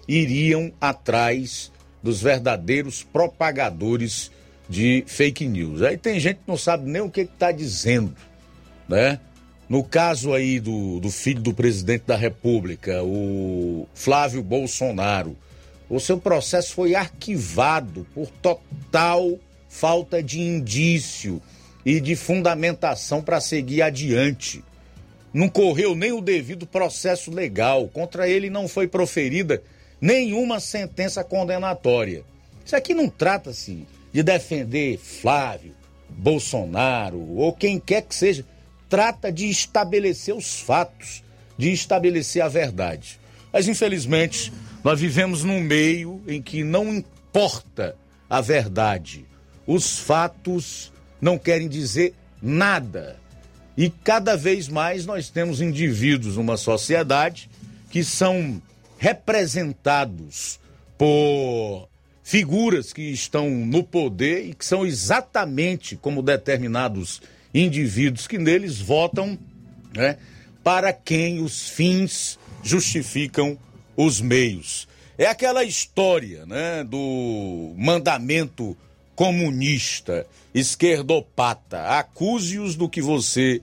[0.07, 4.31] iriam atrás dos verdadeiros propagadores
[4.69, 5.81] de fake news.
[5.81, 8.15] Aí tem gente que não sabe nem o que está dizendo,
[8.87, 9.19] né?
[9.71, 15.35] No caso aí do, do filho do presidente da República, o Flávio Bolsonaro,
[15.89, 19.39] o seu processo foi arquivado por total
[19.79, 21.43] falta de indício
[21.85, 24.65] e de fundamentação para seguir adiante.
[25.35, 29.63] Não correu nem o devido processo legal, contra ele não foi proferida
[30.01, 32.25] nenhuma sentença condenatória.
[32.65, 35.75] Isso aqui não trata-se de defender Flávio,
[36.09, 38.47] Bolsonaro ou quem quer que seja,
[38.89, 41.23] trata de estabelecer os fatos,
[41.59, 43.21] de estabelecer a verdade.
[43.53, 44.51] Mas infelizmente,
[44.83, 47.95] nós vivemos num meio em que não importa
[48.29, 49.26] a verdade.
[49.67, 53.19] Os fatos não querem dizer nada.
[53.77, 57.51] E cada vez mais nós temos indivíduos numa sociedade
[57.91, 58.61] que são
[58.99, 60.59] representados
[60.97, 61.89] por
[62.23, 67.21] figuras que estão no poder e que são exatamente como determinados
[67.55, 69.39] indivíduos que neles votam
[69.95, 70.17] né,
[70.65, 73.59] para quem os fins justificam
[73.97, 74.89] os meios.
[75.17, 78.77] É aquela história né, do mandamento
[79.17, 81.83] comunista, esquerdopata.
[81.99, 83.63] Acuse-os do que você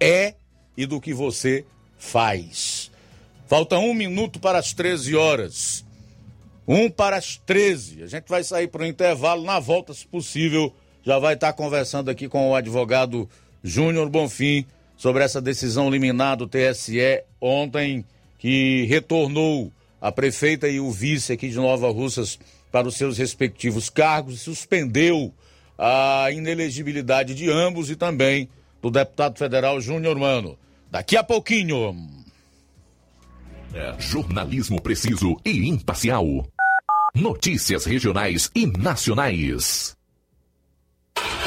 [0.00, 0.34] é
[0.76, 1.64] e do que você
[1.98, 2.90] faz.
[3.46, 5.84] Falta um minuto para as 13 horas.
[6.66, 8.04] Um para as 13.
[8.04, 9.44] A gente vai sair para o intervalo.
[9.44, 10.72] Na volta, se possível,
[11.02, 13.28] já vai estar conversando aqui com o advogado
[13.62, 14.64] Júnior Bonfim
[14.96, 18.04] sobre essa decisão liminar do TSE ontem,
[18.38, 22.38] que retornou a prefeita e o vice aqui de Nova Russas
[22.74, 25.32] para os seus respectivos cargos e suspendeu
[25.78, 28.48] a inelegibilidade de ambos e também
[28.82, 30.58] do deputado federal Júnior Mano.
[30.90, 31.96] Daqui a pouquinho.
[33.72, 33.94] É.
[33.96, 36.26] Jornalismo preciso e imparcial.
[37.14, 39.96] Notícias regionais e nacionais.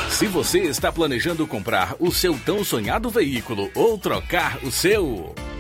[0.10, 5.36] Se você está planejando comprar o seu tão sonhado veículo ou trocar o seu,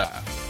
[0.00, 0.49] Yeah.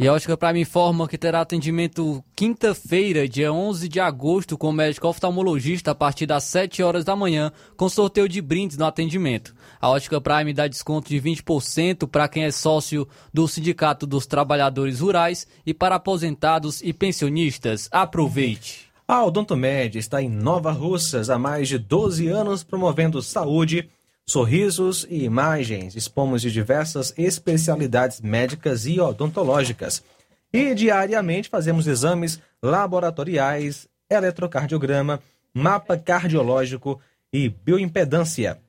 [0.00, 4.72] E a Ótica Prime informa que terá atendimento quinta-feira, dia 11 de agosto, com o
[4.72, 9.54] médico oftalmologista a partir das 7 horas da manhã, com sorteio de brindes no atendimento.
[9.78, 15.00] A Ótica Prime dá desconto de 20% para quem é sócio do Sindicato dos Trabalhadores
[15.00, 17.86] Rurais e para aposentados e pensionistas.
[17.92, 18.90] Aproveite!
[19.06, 23.90] A Odontomed está em Nova Russas há mais de 12 anos promovendo saúde,
[24.30, 25.94] sorrisos e imagens.
[25.94, 30.04] Dispomos de diversas especialidades médicas e odontológicas.
[30.52, 35.20] E diariamente fazemos exames laboratoriais, eletrocardiograma,
[35.52, 37.00] mapa cardiológico
[37.32, 38.60] e bioimpedância.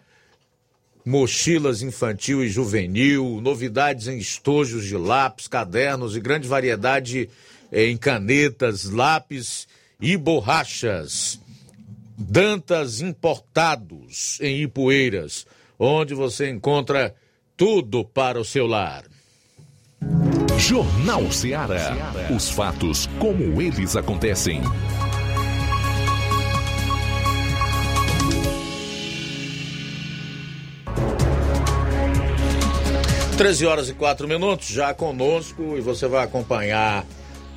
[1.05, 7.29] mochilas infantil e juvenil, novidades em estojos de lápis, cadernos e grande variedade
[7.71, 9.67] em canetas, lápis
[10.01, 11.39] e borrachas.
[12.17, 15.45] Dantas Importados em Ipueiras
[15.83, 17.15] onde você encontra
[17.57, 19.03] tudo para o seu lar.
[20.59, 21.97] Jornal Ceará.
[22.35, 24.61] Os fatos como eles acontecem.
[33.35, 37.03] Treze horas e quatro minutos, já conosco, e você vai acompanhar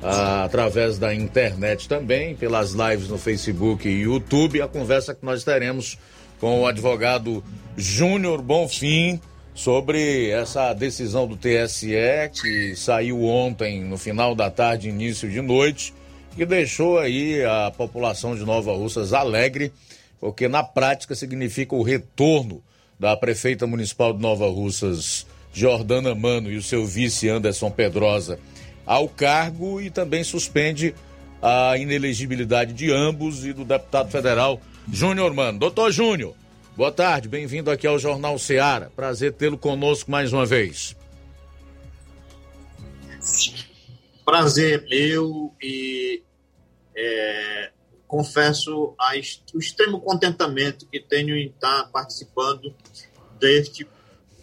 [0.05, 5.97] através da internet também, pelas lives no Facebook e YouTube, a conversa que nós teremos
[6.39, 7.43] com o advogado
[7.75, 9.19] Júnior Bonfim
[9.53, 11.95] sobre essa decisão do TSE
[12.39, 15.93] que saiu ontem no final da tarde, início de noite,
[16.35, 19.71] que deixou aí a população de Nova Russas alegre,
[20.19, 22.61] porque na prática significa o retorno
[22.99, 28.37] da prefeita municipal de Nova Russas, Jordana Mano, e o seu vice Anderson Pedrosa
[28.85, 30.93] ao cargo e também suspende
[31.41, 34.61] a inelegibilidade de ambos e do deputado federal
[34.91, 35.59] Júnior Mano.
[35.59, 36.35] Doutor Júnior,
[36.75, 38.91] boa tarde, bem-vindo aqui ao Jornal Seara.
[38.95, 40.95] Prazer tê-lo conosco mais uma vez.
[44.23, 46.23] Prazer é meu e
[46.95, 47.71] é,
[48.07, 49.13] confesso a,
[49.53, 52.73] o extremo contentamento que tenho em estar participando
[53.39, 53.87] deste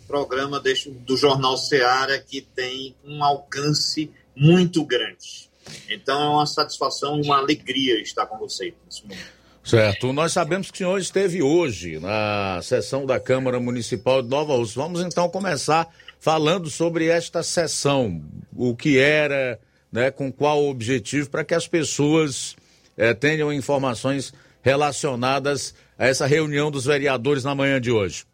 [0.06, 5.50] programa deste, do Jornal Seara, que tem um alcance muito grande.
[5.88, 9.42] Então é uma satisfação e uma alegria estar com vocês nesse momento.
[9.64, 10.12] Certo.
[10.12, 14.82] Nós sabemos que o senhor esteve hoje na sessão da Câmara Municipal de Nova Rússia.
[14.82, 18.22] Vamos então começar falando sobre esta sessão,
[18.56, 19.60] o que era,
[19.90, 22.56] né, com qual objetivo, para que as pessoas
[22.96, 28.24] eh, tenham informações relacionadas a essa reunião dos vereadores na manhã de hoje.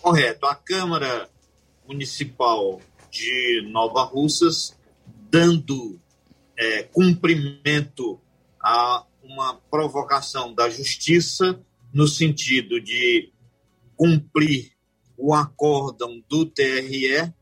[0.00, 0.46] Correto.
[0.46, 1.28] A Câmara
[1.88, 2.80] Municipal
[3.16, 4.76] de Nova Russas,
[5.30, 5.98] dando
[6.56, 8.20] é, cumprimento
[8.62, 11.60] a uma provocação da justiça
[11.92, 13.32] no sentido de
[13.96, 14.72] cumprir
[15.16, 17.32] o acórdão do TRE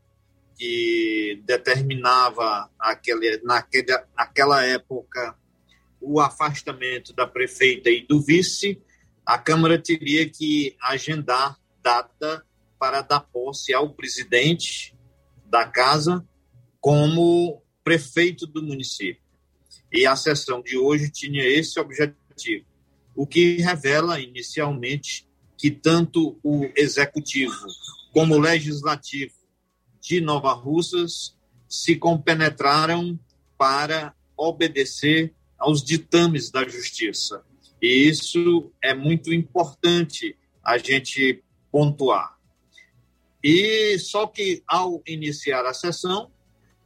[0.57, 5.35] que determinava aquele, naquele, naquela época
[5.99, 8.81] o afastamento da prefeita e do vice,
[9.25, 12.45] a Câmara teria que agendar data
[12.79, 14.94] para dar posse ao presidente
[15.55, 16.21] da casa
[16.81, 19.23] como prefeito do município.
[19.89, 22.65] E a sessão de hoje tinha esse objetivo,
[23.15, 25.25] o que revela inicialmente
[25.57, 27.55] que tanto o executivo
[28.11, 29.33] como o legislativo
[30.01, 31.37] de Nova Russas
[31.69, 33.17] se compenetraram
[33.57, 37.41] para obedecer aos ditames da justiça.
[37.81, 41.41] E isso é muito importante a gente
[41.71, 42.34] pontuar.
[43.47, 46.31] E só que ao iniciar a sessão,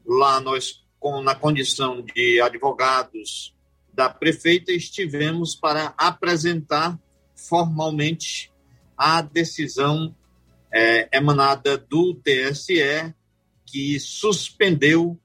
[0.06, 3.56] lá nós, com, na condição de advogados
[3.94, 7.00] da prefeita, estivemos para apresentar
[7.34, 8.52] formalmente
[8.98, 10.14] a decisão
[10.70, 13.16] é, emanada do TSE,
[13.66, 15.18] que suspendeu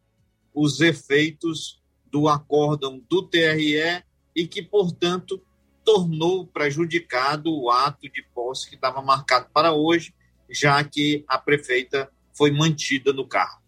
[0.55, 1.83] os efeitos
[2.13, 4.05] do acórdão do TRE
[4.37, 5.43] e que, portanto,
[5.85, 10.15] tornou prejudicado o ato de posse que estava marcado para hoje
[10.55, 13.63] já que a prefeita foi mantida no carro.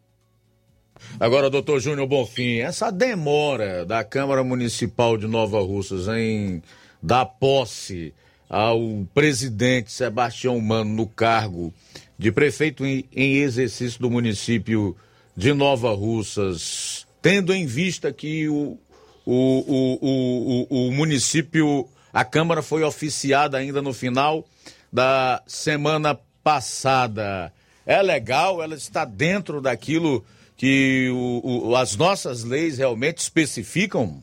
[1.21, 6.63] Agora, doutor Júnior Bonfim, essa demora da Câmara Municipal de Nova Russas em
[7.03, 8.15] dar posse
[8.49, 11.73] ao presidente Sebastião Mano no cargo
[12.19, 14.97] de prefeito em, exercício do município
[15.37, 18.79] de Nova Russas, tendo em vista que o,
[19.27, 24.47] o, o, o município, a Câmara foi oficiada ainda no final
[24.91, 27.53] da semana passada
[27.85, 30.25] é legal, ela está dentro daquilo
[30.57, 34.23] que o, o, as nossas leis realmente especificam?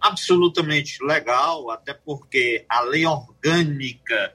[0.00, 4.32] Absolutamente legal, até porque a lei orgânica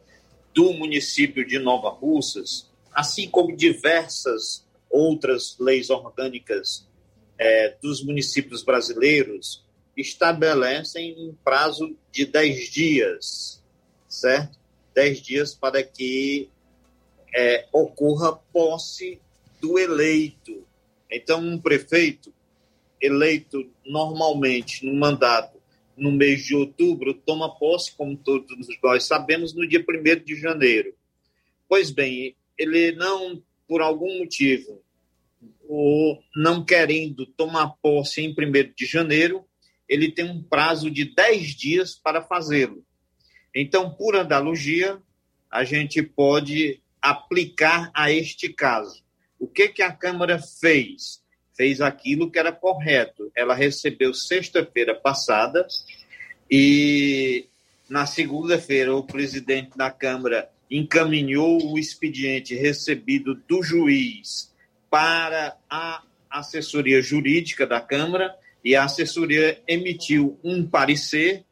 [0.53, 6.85] do município de Nova Russas, assim como diversas outras leis orgânicas
[7.37, 9.63] é, dos municípios brasileiros,
[9.95, 13.60] estabelecem um prazo de 10 dias
[14.11, 14.59] certo?
[14.93, 16.49] Dez dias para que
[17.33, 19.19] é, ocorra posse
[19.61, 20.67] do eleito.
[21.09, 22.33] Então, um prefeito
[22.99, 25.59] eleito normalmente no mandato
[25.97, 30.93] no mês de outubro toma posse, como todos nós sabemos, no dia 1 de janeiro.
[31.67, 34.81] Pois bem, ele não, por algum motivo,
[35.67, 39.45] ou não querendo tomar posse em 1 de janeiro,
[39.87, 42.83] ele tem um prazo de 10 dias para fazê-lo.
[43.53, 44.97] Então, por analogia,
[45.49, 49.03] a gente pode aplicar a este caso.
[49.39, 51.21] O que, que a Câmara fez?
[51.55, 53.31] Fez aquilo que era correto.
[53.35, 55.67] Ela recebeu sexta-feira passada
[56.49, 57.47] e
[57.89, 64.53] na segunda-feira o presidente da Câmara encaminhou o expediente recebido do juiz
[64.89, 68.33] para a assessoria jurídica da Câmara
[68.63, 71.43] e a assessoria emitiu um parecer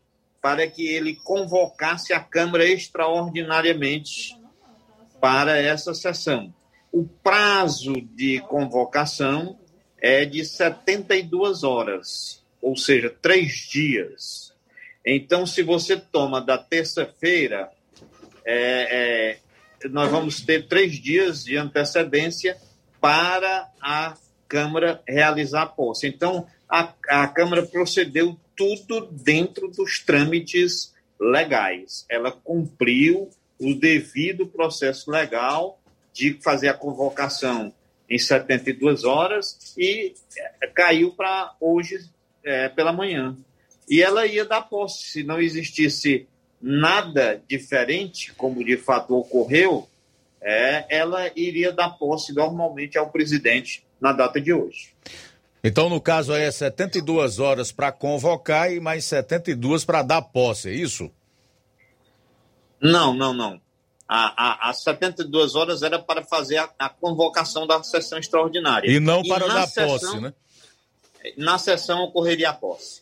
[0.41, 4.37] para que ele convocasse a Câmara extraordinariamente
[5.19, 6.53] para essa sessão.
[6.91, 9.59] o prazo de convocação
[10.01, 14.53] é de 72 horas, ou seja, três dias.
[15.05, 17.69] Então, se você toma da terça-feira,
[18.43, 19.37] é,
[19.83, 22.57] é, nós vamos ter três dias de antecedência
[22.99, 24.15] para a
[24.47, 26.07] Câmara realizar a posse.
[26.07, 32.05] Então, a, a Câmara procedeu tudo dentro dos trâmites legais.
[32.09, 35.79] Ela cumpriu o devido processo legal
[36.13, 37.73] de fazer a convocação
[38.09, 40.13] em 72 horas e
[40.61, 42.09] é, caiu para hoje
[42.43, 43.35] é, pela manhã.
[43.89, 45.11] E ela ia dar posse.
[45.11, 46.27] Se não existisse
[46.61, 49.87] nada diferente, como de fato ocorreu,
[50.41, 54.93] é, ela iria dar posse normalmente ao presidente na data de hoje.
[55.63, 60.69] Então, no caso aí, é 72 horas para convocar e mais 72 para dar posse,
[60.69, 61.11] é isso?
[62.81, 63.59] Não, não, não.
[64.07, 68.89] As 72 horas era para fazer a, a, convocação da sessão extraordinária.
[68.89, 70.33] E não para e dar sessão, posse, né?
[71.37, 73.01] Na sessão ocorreria a posse.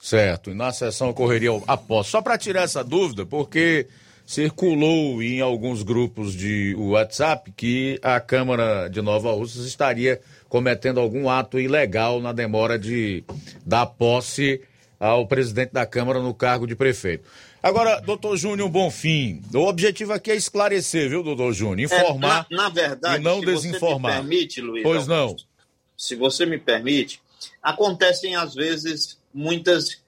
[0.00, 2.10] Certo, e na sessão ocorreria a posse.
[2.10, 3.86] Só para tirar essa dúvida, porque
[4.26, 10.20] circulou em alguns grupos de WhatsApp que a Câmara de Nova Russas estaria
[10.52, 13.24] cometendo algum ato ilegal na demora de
[13.64, 14.60] dar posse
[15.00, 17.26] ao presidente da Câmara no cargo de prefeito.
[17.62, 21.90] Agora, doutor Júnior Bonfim, o objetivo aqui é esclarecer, viu, doutor Júnior?
[21.90, 24.12] Informar é, na, na, verdade, e não desinformar.
[24.12, 25.64] Você me permite, Luiz pois Augusto, não.
[25.96, 27.22] Se você me permite,
[27.62, 30.02] acontecem às vezes muitas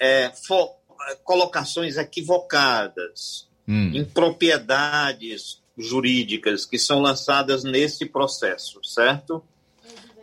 [0.00, 0.32] é,
[1.22, 3.92] colocações equivocadas, hum.
[3.92, 9.44] impropriedades jurídicas que são lançadas nesse processo, certo?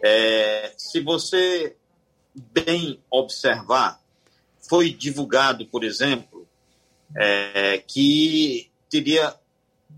[0.01, 1.75] É, se você
[2.35, 4.01] bem observar,
[4.59, 6.47] foi divulgado, por exemplo,
[7.15, 9.35] é, que teria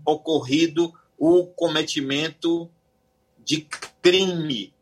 [0.04, 2.70] ocorrido o cometimento
[3.38, 3.66] de
[4.00, 4.72] crime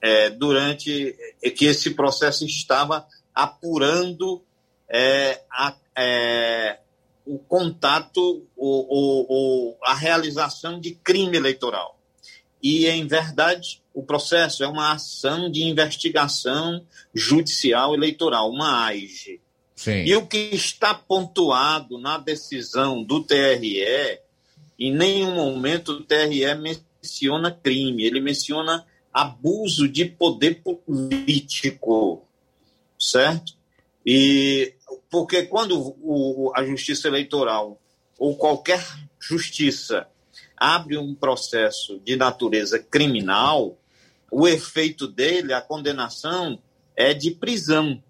[0.00, 1.16] é, durante
[1.56, 4.42] que esse processo estava apurando
[4.88, 6.78] é, a, é,
[7.24, 11.93] o contato, o, o, a realização de crime eleitoral.
[12.64, 16.82] E, em verdade, o processo é uma ação de investigação
[17.14, 19.38] judicial eleitoral, uma AIGE.
[19.76, 20.02] Sim.
[20.04, 24.18] E o que está pontuado na decisão do TRE,
[24.78, 32.26] em nenhum momento o TRE menciona crime, ele menciona abuso de poder político,
[32.98, 33.52] certo?
[34.06, 34.72] E
[35.10, 37.78] porque quando o, a justiça eleitoral
[38.18, 38.82] ou qualquer
[39.20, 40.08] justiça
[40.64, 43.76] abre um processo de natureza criminal,
[44.30, 46.58] o efeito dele, a condenação,
[46.96, 48.02] é de prisão.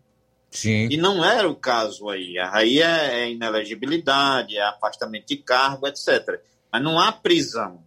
[0.51, 0.89] Sim.
[0.89, 2.39] E não era o caso aí.
[2.39, 6.41] Aí é, é inelegibilidade, é afastamento de cargo, etc.
[6.73, 7.83] Mas não há prisão.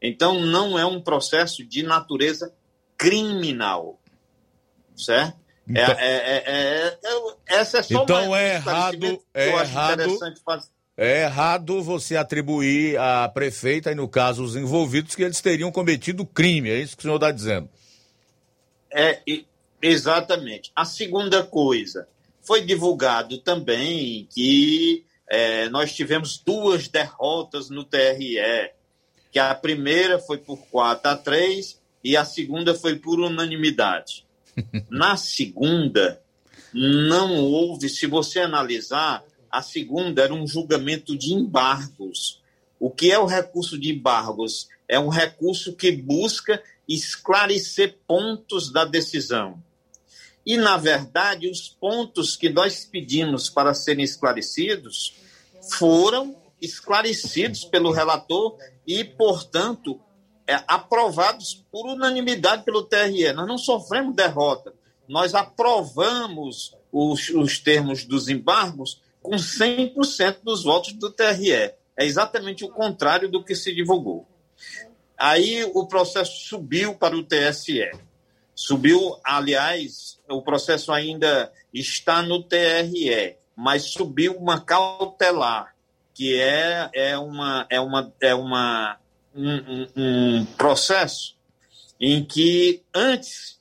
[0.00, 2.54] Então, não é um processo de natureza
[2.96, 3.98] criminal.
[4.96, 5.36] Certo?
[5.68, 10.18] É, então, é, é, é, é essa é só então é errado, é errado,
[10.96, 16.26] é errado você atribuir à prefeita e no caso os envolvidos que eles teriam cometido
[16.26, 17.68] crime, é isso que o senhor está dizendo?
[18.90, 19.20] É
[19.80, 20.70] exatamente.
[20.76, 22.06] A segunda coisa,
[22.42, 28.36] foi divulgado também que é, nós tivemos duas derrotas no TRE,
[29.30, 34.26] que a primeira foi por 4 a 3 e a segunda foi por unanimidade.
[34.90, 36.20] Na segunda,
[36.74, 42.40] não houve, se você analisar, a segunda era um julgamento de embargos.
[42.80, 44.66] O que é o recurso de embargos?
[44.88, 49.62] É um recurso que busca esclarecer pontos da decisão.
[50.44, 55.14] E, na verdade, os pontos que nós pedimos para serem esclarecidos
[55.78, 60.00] foram esclarecidos pelo relator e, portanto,
[60.46, 63.32] é, aprovados por unanimidade pelo TRE.
[63.32, 64.74] Nós não sofremos derrota.
[65.06, 71.52] Nós aprovamos os, os termos dos embargos com 100% dos votos do TRE.
[71.52, 74.26] É exatamente o contrário do que se divulgou.
[75.16, 77.90] Aí o processo subiu para o TSE.
[78.54, 85.74] Subiu, aliás, o processo ainda está no TRE, mas subiu uma cautelar,
[86.14, 88.98] que é, é, uma, é, uma, é uma,
[89.34, 91.36] um, um, um processo
[92.00, 93.60] em que, antes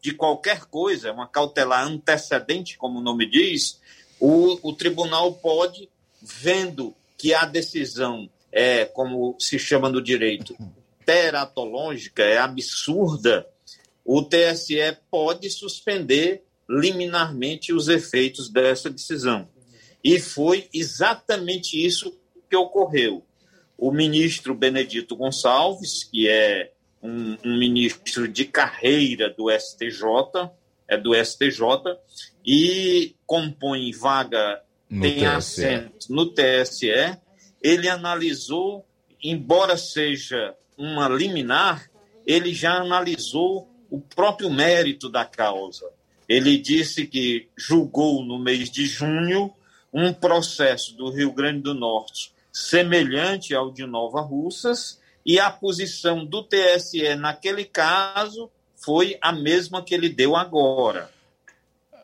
[0.00, 3.80] de qualquer coisa, uma cautelar antecedente, como o nome diz,
[4.26, 5.90] o, o tribunal pode,
[6.22, 10.56] vendo que a decisão é, como se chama no direito,
[11.04, 13.46] teratológica, é absurda,
[14.02, 14.76] o TSE
[15.10, 19.46] pode suspender liminarmente os efeitos dessa decisão.
[20.02, 22.16] E foi exatamente isso
[22.48, 23.22] que ocorreu.
[23.76, 26.72] o ministro Benedito Gonçalves, que é
[27.02, 30.48] um, um ministro de carreira do STJ,
[30.88, 31.60] é do STJ,
[32.44, 34.60] e compõe vaga,
[34.90, 35.26] No tem TSE.
[35.26, 37.16] assento no TSE.
[37.62, 38.84] Ele analisou,
[39.22, 41.88] embora seja uma liminar,
[42.26, 45.88] ele já analisou o próprio mérito da causa.
[46.28, 49.52] Ele disse que julgou no mês de junho
[49.92, 56.24] um processo do Rio Grande do Norte semelhante ao de Nova Russas e a posição
[56.24, 61.10] do TSE naquele caso foi a mesma que ele deu agora.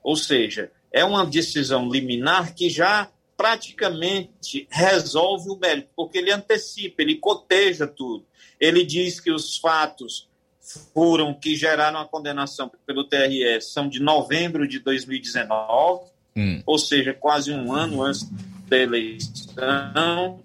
[0.03, 7.01] Ou seja, é uma decisão liminar que já praticamente resolve o mérito, porque ele antecipa,
[7.01, 8.27] ele coteja tudo.
[8.59, 10.29] Ele diz que os fatos
[10.93, 16.63] foram que geraram a condenação pelo TRE são de novembro de 2019, Hum.
[16.65, 18.29] ou seja, quase um ano antes
[18.69, 20.41] da eleição,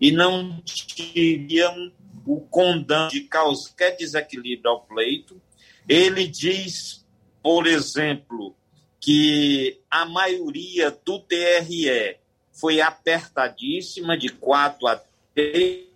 [0.00, 1.92] e não teriam
[2.26, 5.40] o condão de qualquer desequilíbrio ao pleito.
[5.88, 7.05] Ele diz,
[7.46, 8.56] por exemplo,
[8.98, 12.16] que a maioria do TRE
[12.50, 15.00] foi apertadíssima, de 4 a
[15.32, 15.86] 3,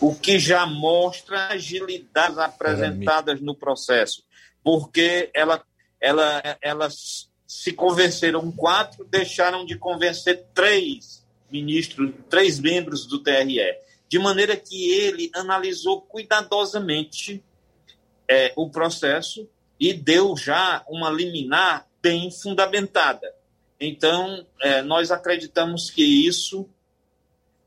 [0.00, 4.22] o que já mostra agilidades apresentadas no processo,
[4.62, 5.60] porque ela,
[6.00, 13.58] ela, elas se convenceram quatro, deixaram de convencer três ministros, três membros do TRE,
[14.08, 17.42] de maneira que ele analisou cuidadosamente
[18.28, 19.48] é, o processo
[19.80, 23.32] e deu já uma liminar bem fundamentada.
[23.80, 26.68] Então, é, nós acreditamos que isso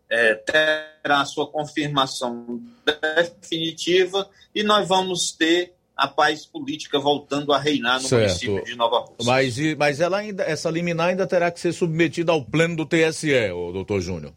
[0.10, 8.02] é, terá sua confirmação definitiva e nós vamos ter a paz política voltando a reinar
[8.02, 8.28] no Certo.
[8.28, 9.16] município de Nova Rússia.
[9.24, 13.50] Mas, mas ela ainda, essa liminar ainda terá que ser submetida ao pleno do TSE,
[13.72, 14.34] doutor Júnior.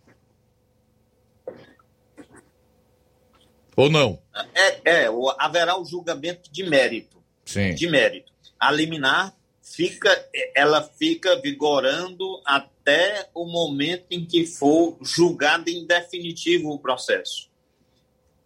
[3.77, 4.21] Ou não?
[4.55, 7.23] É, é, haverá o julgamento de mérito.
[7.45, 7.75] Sim.
[7.75, 8.33] De mérito.
[8.59, 16.71] A liminar fica, ela fica vigorando até o momento em que for julgado em definitivo
[16.71, 17.49] o processo.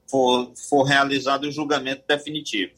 [0.09, 2.73] For, for realizado o julgamento definitivo.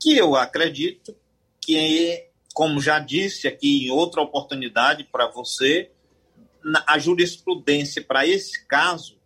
[0.00, 1.16] Que eu acredito
[1.60, 5.90] que, como já disse aqui em outra oportunidade para você,
[6.86, 9.16] a jurisprudência para esse caso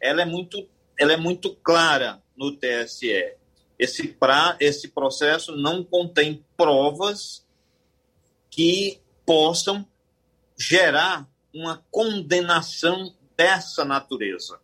[0.00, 0.68] ela é muito
[0.98, 3.34] ela é muito clara no TSE.
[3.78, 7.46] Esse, pra, esse processo não contém provas
[8.50, 9.86] que possam
[10.58, 14.58] gerar uma condenação dessa natureza,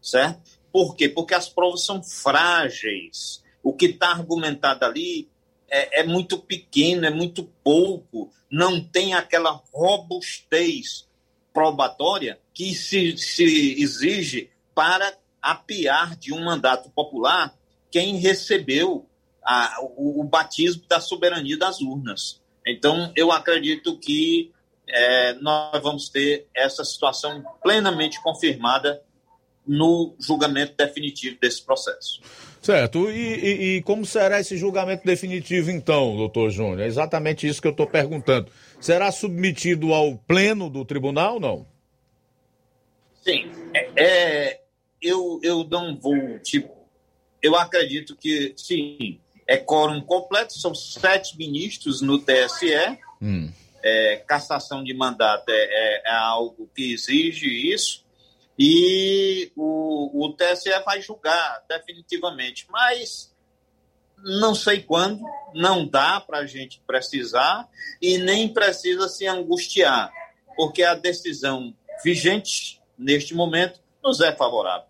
[0.00, 0.60] certo?
[0.70, 1.08] Por quê?
[1.08, 3.42] Porque as provas são frágeis.
[3.62, 5.28] O que está argumentado ali
[5.68, 11.08] é, é muito pequeno, é muito pouco, não tem aquela robustez
[11.52, 17.54] probatória que se, se exige para apiar de um mandato popular
[17.90, 19.06] quem recebeu
[19.44, 22.40] a- o, o batismo da soberania das urnas.
[22.66, 24.52] Então, eu acredito que
[24.86, 29.02] eh, nós vamos ter essa situação plenamente confirmada
[29.66, 32.20] no julgamento definitivo desse processo.
[32.60, 33.10] Certo.
[33.10, 36.80] E, e- e como será esse julgamento definitivo, então, doutor Júnior?
[36.80, 38.50] É exatamente isso que eu estou perguntando.
[38.80, 41.66] Será submetido ao pleno do tribunal ou não?
[43.22, 44.60] Sim, é, é,
[45.02, 46.74] eu, eu não vou, tipo,
[47.42, 53.50] eu acredito que, sim, é quórum completo, são sete ministros no TSE, Hum.
[53.82, 58.04] é, cassação de mandato é, é- é algo que exige isso,
[58.58, 63.34] e o, o TSE vai julgar definitivamente, mas
[64.22, 65.22] não sei quando,
[65.54, 67.66] não dá para a gente precisar
[68.02, 70.12] e nem precisa se angustiar,
[70.56, 71.74] porque a decisão
[72.04, 74.89] vigente neste momento nos é favorável.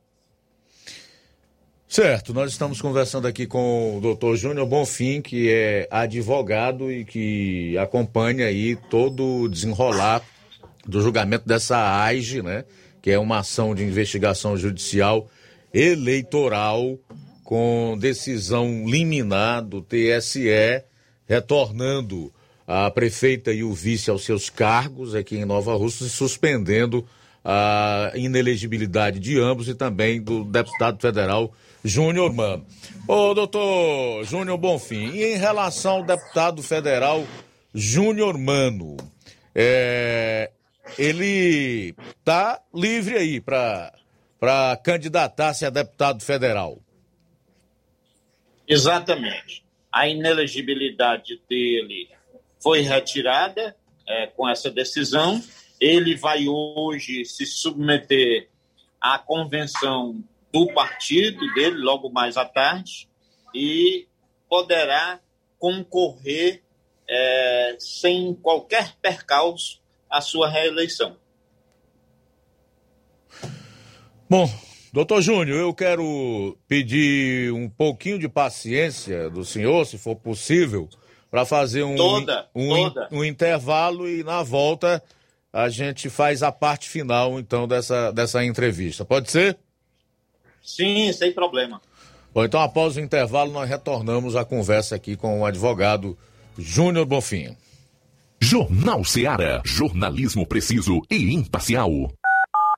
[1.90, 7.76] Certo, nós estamos conversando aqui com o doutor Júnior Bonfim, que é advogado e que
[7.78, 10.22] acompanha aí todo o desenrolar
[10.86, 12.64] do julgamento dessa AIGE, né?
[13.02, 15.28] Que é uma ação de investigação judicial
[15.74, 16.96] eleitoral
[17.42, 20.84] com decisão liminar do TSE,
[21.26, 22.32] retornando
[22.68, 27.04] a prefeita e o vice aos seus cargos aqui em Nova Rússia e suspendendo
[27.44, 31.52] a inelegibilidade de ambos e também do deputado federal
[31.84, 32.66] Júnior Mano.
[33.08, 37.26] Ô, doutor Júnior Bonfim, e em relação ao deputado federal
[37.74, 38.96] Júnior Mano,
[39.54, 40.50] é,
[40.98, 41.94] ele
[42.24, 43.92] tá livre aí para
[44.38, 46.78] para candidatar-se a deputado federal.
[48.66, 49.62] Exatamente.
[49.92, 52.08] A inelegibilidade dele
[52.58, 53.76] foi retirada
[54.08, 55.42] é, com essa decisão
[55.80, 58.48] ele vai hoje se submeter
[59.00, 63.08] à convenção do partido dele, logo mais à tarde,
[63.54, 64.06] e
[64.48, 65.20] poderá
[65.58, 66.62] concorrer
[67.08, 71.16] é, sem qualquer percalço à sua reeleição.
[74.28, 74.48] Bom,
[74.92, 80.88] doutor Júnior, eu quero pedir um pouquinho de paciência do senhor, se for possível,
[81.30, 83.08] para fazer um, Toda, um, toda.
[83.12, 85.02] um intervalo e na volta
[85.52, 89.04] a gente faz a parte final, então, dessa, dessa entrevista.
[89.04, 89.58] Pode ser?
[90.62, 91.80] Sim, sem problema.
[92.32, 96.16] Bom, então após o intervalo nós retornamos a conversa aqui com o advogado
[96.56, 97.56] Júnior Bonfim.
[98.40, 99.60] Jornal Seara.
[99.64, 101.90] Jornalismo preciso e imparcial.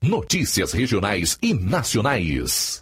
[0.03, 2.82] Notícias regionais e nacionais.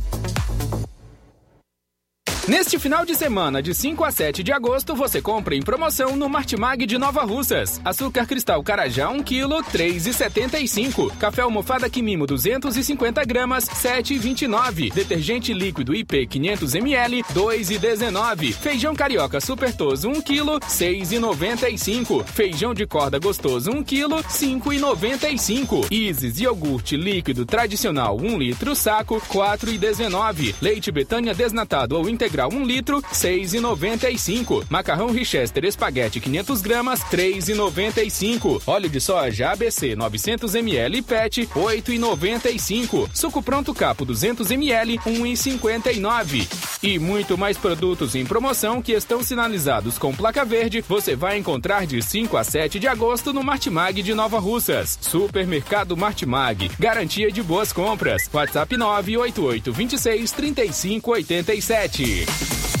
[2.51, 6.27] Neste final de semana, de 5 a 7 de agosto, você compra em promoção no
[6.27, 7.79] Martimag de Nova Russas.
[7.85, 11.15] Açúcar cristal Carajá 1 kg, 3,75.
[11.17, 14.93] Café almofada Quimimo 250 gramas, 7,29.
[14.93, 18.51] Detergente líquido IP 500 ml, 2,19.
[18.51, 22.25] Feijão carioca super toso 1 kg, 6,95.
[22.25, 25.89] Feijão de corda gostoso 1 kg, 5,95.
[25.89, 30.53] Isis iogurte líquido tradicional 1 litro saco, 4,19.
[30.61, 34.65] Leite Betânia desnatado ou integral 1 litro, 6,95.
[34.69, 38.61] Macarrão Richester espaguete 500 gramas, 3,95.
[38.65, 43.09] Óleo de soja ABC 900 ml PET, 8,95.
[43.13, 46.47] Suco pronto capo 200 ml, 1,59.
[46.83, 51.85] E muito mais produtos em promoção que estão sinalizados com placa verde, você vai encontrar
[51.85, 54.97] de 5 a 7 de agosto no Martimag de Nova Russas.
[55.01, 58.29] Supermercado Martimag, garantia de boas compras.
[58.33, 62.20] WhatsApp 988 26 35 87.
[62.21, 62.80] League.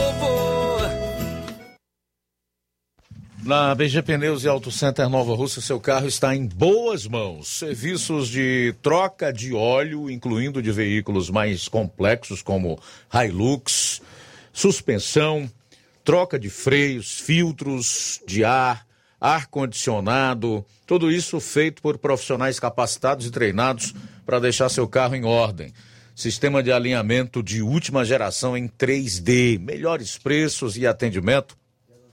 [3.43, 7.47] Na BG Pneus e Auto Center Nova Rússia, seu carro está em boas mãos.
[7.47, 12.79] Serviços de troca de óleo, incluindo de veículos mais complexos como
[13.11, 13.99] Hilux,
[14.53, 15.49] suspensão,
[16.03, 18.85] troca de freios, filtros de ar,
[19.19, 23.91] ar-condicionado, tudo isso feito por profissionais capacitados e treinados
[24.23, 25.73] para deixar seu carro em ordem.
[26.13, 31.57] Sistema de alinhamento de última geração em 3D, melhores preços e atendimento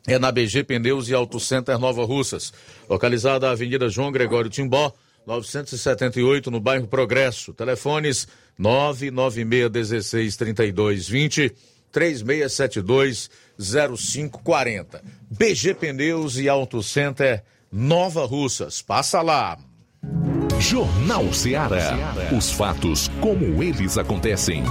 [0.06, 2.52] é na BG Pneus e Auto Center Nova Russas,
[2.88, 4.92] localizada na Avenida João Gregório Timbó,
[5.26, 7.52] 978, no bairro Progresso.
[7.52, 8.26] Telefones
[8.58, 11.52] 996 3220
[11.92, 15.02] 3672 0540.
[15.30, 18.80] BG Pneus e Auto Center Nova Russas.
[18.80, 19.58] Passa lá.
[20.58, 21.94] Jornal Ceará.
[22.36, 24.64] Os fatos como eles acontecem.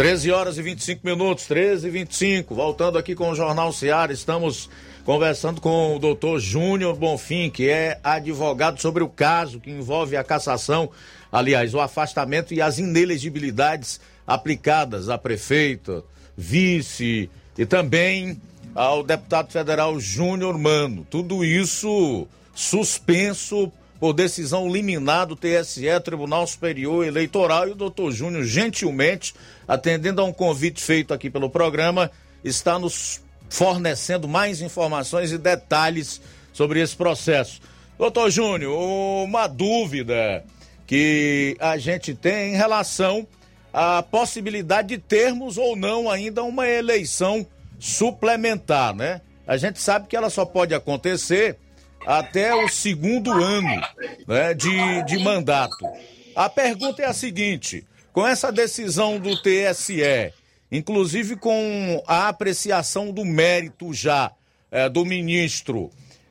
[0.00, 2.54] 13 horas e 25 minutos, 13 e 25.
[2.54, 4.70] Voltando aqui com o Jornal Seara, estamos
[5.04, 10.24] conversando com o doutor Júnior Bonfim, que é advogado sobre o caso que envolve a
[10.24, 10.88] cassação,
[11.30, 16.02] aliás, o afastamento e as inelegibilidades aplicadas a prefeito,
[16.34, 17.28] vice
[17.58, 18.40] e também
[18.74, 21.06] ao deputado federal Júnior Mano.
[21.10, 23.70] Tudo isso suspenso
[24.00, 29.34] por decisão liminar do TSE, Tribunal Superior Eleitoral, e o doutor Júnior, gentilmente,
[29.68, 32.10] atendendo a um convite feito aqui pelo programa,
[32.42, 33.20] está nos
[33.50, 36.18] fornecendo mais informações e detalhes
[36.50, 37.60] sobre esse processo.
[37.98, 40.42] Doutor Júnior, uma dúvida
[40.86, 43.28] que a gente tem em relação
[43.72, 47.46] à possibilidade de termos ou não ainda uma eleição
[47.78, 49.20] suplementar, né?
[49.46, 51.58] A gente sabe que ela só pode acontecer
[52.06, 53.80] até o segundo ano
[54.26, 55.86] né, de, de mandato.
[56.34, 60.32] A pergunta é a seguinte: com essa decisão do TSE,
[60.70, 64.32] inclusive com a apreciação do mérito já
[64.70, 65.90] é, do ministro,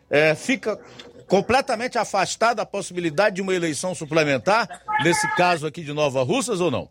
[0.10, 0.80] é, fica
[1.28, 6.72] completamente afastada a possibilidade de uma eleição suplementar, nesse caso aqui de Nova Russas ou
[6.72, 6.90] não?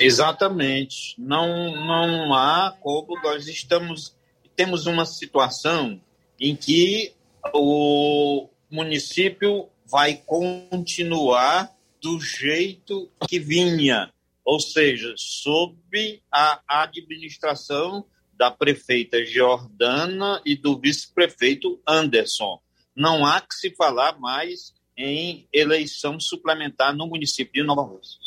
[0.00, 1.14] Exatamente.
[1.16, 4.16] Não, não há como nós estamos
[4.56, 6.00] temos uma situação
[6.40, 7.12] em que
[7.54, 11.70] o município vai continuar
[12.00, 14.12] do jeito que vinha,
[14.44, 18.04] ou seja, sob a administração
[18.34, 22.60] da prefeita Jordana e do vice-prefeito Anderson.
[22.96, 28.18] Não há que se falar mais em eleição suplementar no município de Nova Rússia.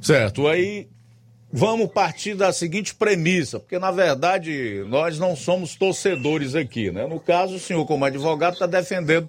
[0.00, 0.46] Certo.
[0.46, 0.88] Aí
[1.56, 7.06] vamos partir da seguinte premissa, porque na verdade nós não somos torcedores aqui, né?
[7.06, 9.28] No caso, o senhor, como advogado, está defendendo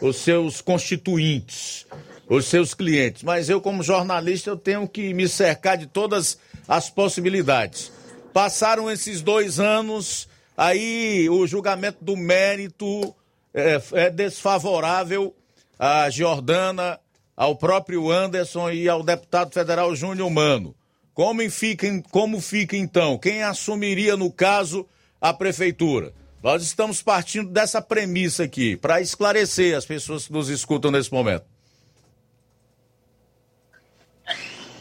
[0.00, 1.84] os seus constituintes,
[2.28, 6.38] os seus clientes, mas eu, como jornalista, eu tenho que me cercar de todas
[6.68, 7.90] as possibilidades.
[8.32, 13.12] Passaram esses dois anos, aí o julgamento do mérito
[13.52, 15.34] é, é desfavorável
[15.76, 17.00] à Jordana,
[17.36, 20.75] ao próprio Anderson e ao deputado federal Júnior Mano.
[21.16, 23.16] Como fica, como fica então?
[23.16, 24.86] Quem assumiria, no caso,
[25.18, 26.12] a prefeitura?
[26.42, 31.46] Nós estamos partindo dessa premissa aqui, para esclarecer as pessoas que nos escutam nesse momento.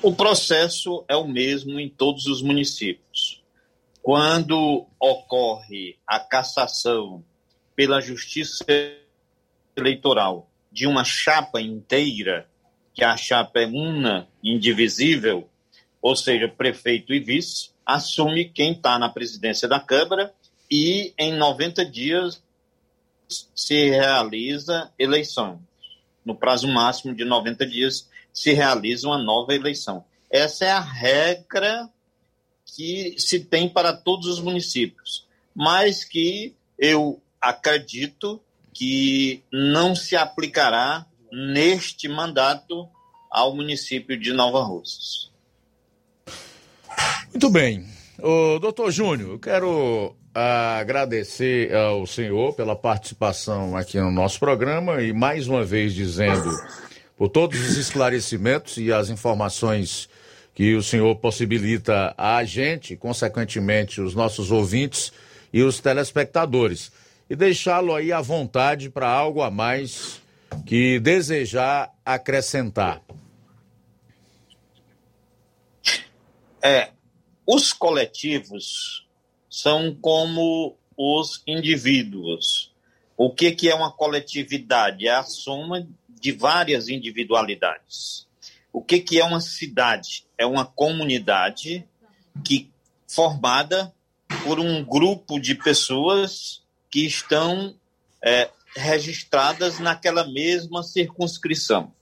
[0.01, 3.41] O processo é o mesmo em todos os municípios.
[4.01, 7.23] Quando ocorre a cassação
[7.77, 8.65] pela Justiça
[9.73, 12.45] Eleitoral de uma chapa inteira,
[12.93, 15.49] que a chapa é una, indivisível,
[16.05, 20.31] ou seja, prefeito e vice, assume quem está na presidência da Câmara
[20.69, 22.43] e em 90 dias
[23.55, 25.59] se realiza eleição.
[26.23, 30.05] No prazo máximo de 90 dias se realiza uma nova eleição.
[30.29, 31.89] Essa é a regra
[32.67, 35.25] que se tem para todos os municípios,
[35.55, 38.39] mas que eu acredito
[38.71, 42.87] que não se aplicará neste mandato
[43.31, 45.33] ao município de Nova Russas.
[47.31, 47.85] Muito bem.
[48.19, 55.13] O doutor Júnior, eu quero agradecer ao senhor pela participação aqui no nosso programa e
[55.13, 56.51] mais uma vez dizendo
[57.17, 60.09] por todos os esclarecimentos e as informações
[60.53, 65.11] que o senhor possibilita a gente, consequentemente os nossos ouvintes
[65.51, 66.91] e os telespectadores.
[67.29, 70.21] E deixá-lo aí à vontade para algo a mais
[70.65, 73.01] que desejar acrescentar.
[76.65, 76.93] É,
[77.45, 79.05] os coletivos
[79.47, 82.73] são como os indivíduos.
[83.15, 85.07] O que, que é uma coletividade?
[85.07, 88.27] É a soma de várias individualidades.
[88.73, 90.25] O que, que é uma cidade?
[90.35, 91.87] É uma comunidade
[92.43, 92.71] que
[93.07, 93.93] formada
[94.43, 97.75] por um grupo de pessoas que estão
[98.23, 101.93] é, registradas naquela mesma circunscrição.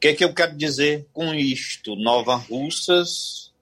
[0.00, 1.94] O que, que eu quero dizer com isto?
[1.94, 3.52] Nova Russas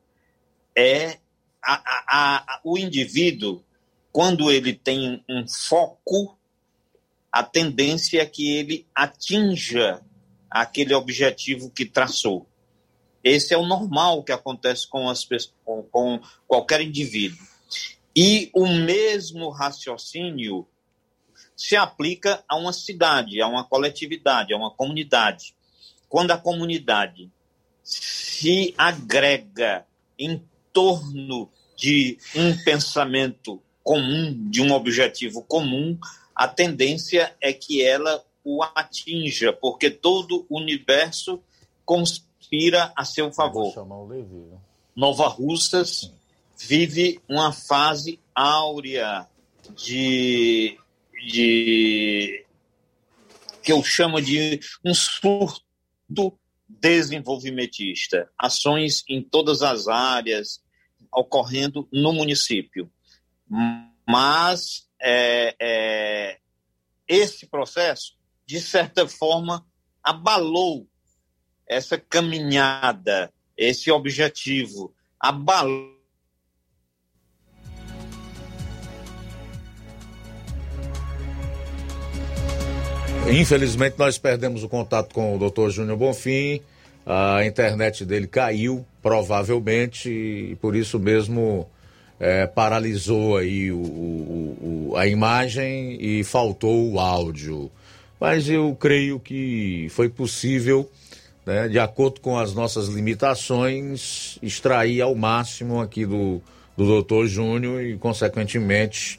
[0.73, 1.19] é
[1.61, 3.61] a, a, a, o indivíduo,
[4.13, 6.39] quando ele tem um foco,
[7.33, 10.01] a tendência é que ele atinja
[10.49, 12.47] aquele objetivo que traçou.
[13.25, 15.27] Esse é o normal que acontece com, as,
[15.65, 17.45] com, com qualquer indivíduo.
[18.15, 20.69] E o mesmo raciocínio
[21.57, 25.58] se aplica a uma cidade, a uma coletividade, a uma comunidade.
[26.09, 27.31] Quando a comunidade
[27.83, 29.87] se agrega
[30.19, 35.99] em torno de um pensamento comum, de um objetivo comum,
[36.35, 41.43] a tendência é que ela o atinja, porque todo o universo
[41.85, 43.75] conspira a seu favor.
[44.97, 46.13] Nova Russas
[46.57, 49.27] vive uma fase áurea
[49.77, 50.79] de,
[51.29, 52.45] de
[53.63, 55.68] que eu chamo de um surto
[56.69, 60.63] desenvolvimentista, ações em todas as áreas
[61.13, 62.91] ocorrendo no município.
[64.07, 66.39] Mas é, é,
[67.07, 68.17] esse processo,
[68.47, 69.67] de certa forma,
[70.03, 70.87] abalou
[71.67, 75.98] essa caminhada, esse objetivo, abalou
[83.31, 85.69] Infelizmente, nós perdemos o contato com o Dr.
[85.69, 86.63] Júnior Bonfim.
[87.05, 91.69] A internet dele caiu, provavelmente, e por isso mesmo
[92.19, 97.71] é, paralisou aí o, o, o, a imagem e faltou o áudio.
[98.19, 100.91] Mas eu creio que foi possível,
[101.47, 106.43] né, de acordo com as nossas limitações, extrair ao máximo aqui do,
[106.77, 109.19] do doutor Júnior e, consequentemente,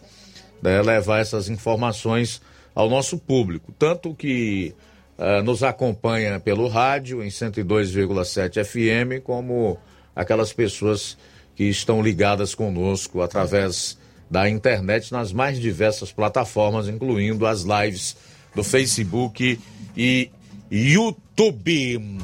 [0.61, 2.41] né, levar essas informações
[2.73, 4.73] ao nosso público, tanto que
[5.17, 9.77] uh, nos acompanha pelo rádio em 102,7 FM, como
[10.15, 11.17] aquelas pessoas
[11.55, 13.97] que estão ligadas conosco através
[14.29, 18.15] da internet nas mais diversas plataformas, incluindo as lives
[18.55, 19.59] do Facebook
[19.97, 20.29] e
[20.71, 22.19] YouTube.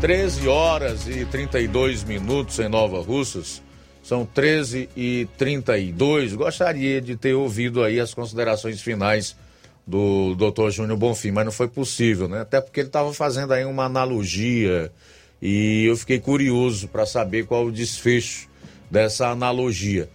[0.00, 3.62] 13 horas e 32 minutos em Nova Russas.
[4.02, 6.34] São 13 e 32.
[6.34, 9.34] Gostaria de ter ouvido aí as considerações finais
[9.86, 10.70] do Dr.
[10.70, 12.40] Júnior Bonfim, mas não foi possível, né?
[12.40, 14.90] Até porque ele estava fazendo aí uma analogia
[15.40, 18.48] e eu fiquei curioso para saber qual o desfecho
[18.90, 20.08] dessa analogia.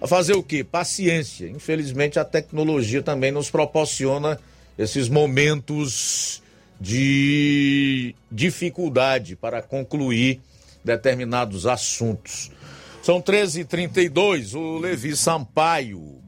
[0.00, 0.62] A fazer o quê?
[0.62, 1.48] Paciência.
[1.48, 4.38] Infelizmente a tecnologia também nos proporciona
[4.78, 6.42] esses momentos
[6.80, 10.40] de dificuldade para concluir
[10.84, 12.50] determinados assuntos.
[13.02, 16.25] São 13h32, o Levi Sampaio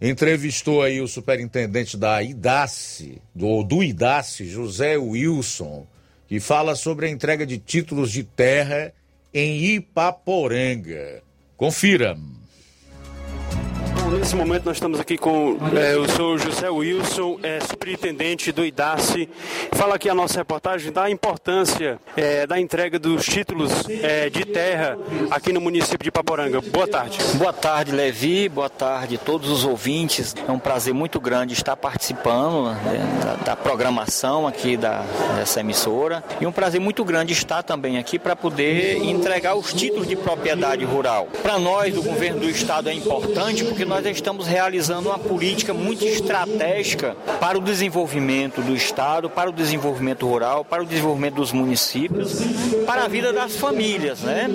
[0.00, 5.86] entrevistou aí o superintendente da IDACE, do, do IDACE, José Wilson,
[6.28, 8.92] que fala sobre a entrega de títulos de terra
[9.32, 11.22] em Ipaporanga.
[11.56, 12.16] Confira.
[14.06, 18.64] Bom, nesse momento nós estamos aqui com é, o senhor José Wilson, é, superintendente do
[18.64, 19.28] IDACE.
[19.72, 23.72] Fala aqui a nossa reportagem da importância é, da entrega dos títulos
[24.32, 24.96] de terra
[25.28, 26.60] aqui no município de Paporanga.
[26.60, 27.18] Boa tarde.
[27.34, 28.48] Boa tarde, Levi.
[28.48, 30.36] Boa tarde a todos os ouvintes.
[30.46, 35.04] É um prazer muito grande estar participando né, da, da, programação aqui da,
[35.34, 40.06] dessa emissora e um prazer muito grande estar também aqui para poder entregar os títulos
[40.06, 41.26] de propriedade rural.
[41.42, 45.72] Para nós do governo do estado é importante porque nós nós estamos realizando uma política
[45.72, 51.50] muito estratégica para o desenvolvimento do Estado, para o desenvolvimento rural, para o desenvolvimento dos
[51.50, 52.40] municípios,
[52.84, 54.20] para a vida das famílias.
[54.20, 54.48] Né?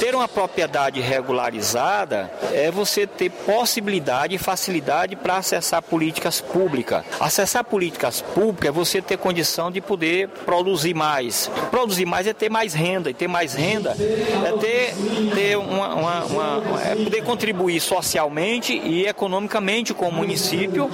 [0.00, 7.04] Ter uma propriedade regularizada é você ter possibilidade e facilidade para acessar políticas públicas.
[7.20, 11.50] Acessar políticas públicas é você ter condição de poder produzir mais.
[11.70, 14.94] Produzir mais é ter mais renda, e ter mais renda é ter,
[15.34, 20.90] ter uma, uma, uma é poder contribuir socialmente e economicamente com o município.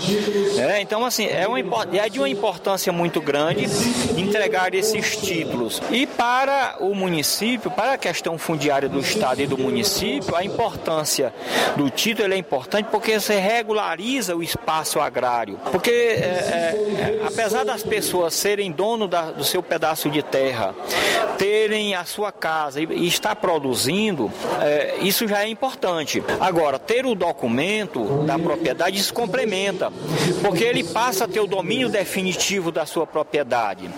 [0.59, 1.59] É, então, assim, é, uma,
[1.93, 3.67] é de uma importância muito grande
[4.17, 5.81] entregar esses títulos.
[5.91, 11.33] E para o município, para a questão fundiária do Estado e do município, a importância
[11.77, 15.59] do título é importante porque você regulariza o espaço agrário.
[15.71, 20.75] Porque, é, é, apesar das pessoas serem dono da, do seu pedaço de terra,
[21.39, 24.31] terem a sua casa e, e estar produzindo,
[24.61, 26.23] é, isso já é importante.
[26.41, 27.74] Agora, ter o documento
[28.27, 29.93] da propriedade se complementa,
[30.43, 33.91] porque ele passa a ter o domínio definitivo da sua propriedade.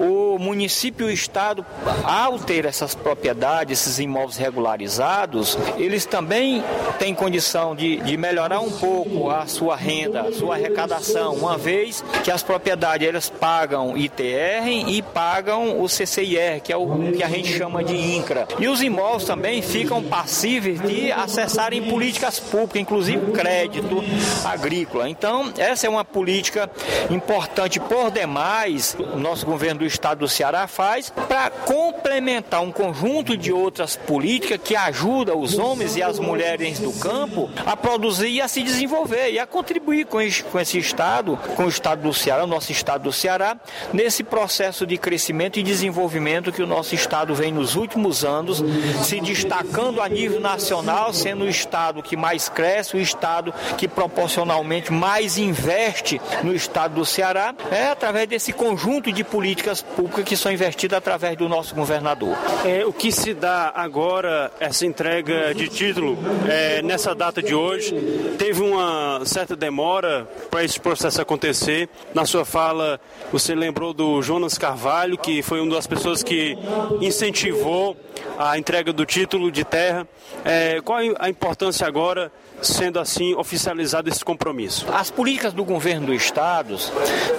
[0.00, 1.64] O município e o Estado,
[2.04, 6.62] ao ter essas propriedades, esses imóveis regularizados, eles também
[6.98, 12.04] têm condição de, de melhorar um pouco a sua renda, a sua arrecadação, uma vez
[12.24, 17.28] que as propriedades elas pagam ITR e pagam o CCIR, que é o que a
[17.28, 18.46] gente chama de INCRA.
[18.58, 24.02] E os imóveis também ficam passíveis de acessarem políticas públicas, inclusive crédito
[24.44, 25.08] agrícola.
[25.08, 26.70] Então, essa é uma política
[27.10, 33.36] importante por demais, o nosso governo do estado do Ceará faz, para complementar um conjunto
[33.36, 38.40] de outras políticas que ajudam os homens e as mulheres do campo a produzir e
[38.40, 42.14] a se desenvolver e a contribuir com esse, com esse estado, com o estado do
[42.14, 43.56] Ceará, o nosso estado do Ceará,
[43.92, 48.62] nesse processo de crescimento e desenvolvimento que o nosso estado vem nos últimos anos
[49.02, 54.92] se destacando a nível nacional, sendo o estado que mais cresce, o estado que proporcionalmente
[54.92, 60.52] mais investe no estado do Ceará, é através desse conjunto de políticas públicas que são
[60.52, 62.36] investidas através do nosso governador.
[62.64, 66.18] É, o que se dá agora, essa entrega de título,
[66.48, 67.94] é, nessa data de hoje,
[68.38, 71.88] teve uma certa demora para esse processo acontecer.
[72.14, 73.00] Na sua fala,
[73.32, 76.58] você lembrou do Jonas Carvalho, que foi uma das pessoas que
[77.00, 77.96] incentivou
[78.38, 80.06] a entrega do título de terra.
[80.44, 82.30] É, qual a importância agora
[82.62, 84.86] sendo assim oficializado esse compromisso?
[84.92, 86.76] As políticas do governo do estado,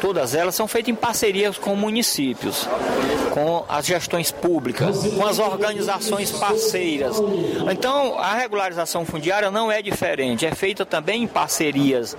[0.01, 2.67] todas elas são feitas em parcerias com municípios,
[3.31, 7.17] com as gestões públicas, com as organizações parceiras.
[7.71, 12.15] Então, a regularização fundiária não é diferente, é feita também em parcerias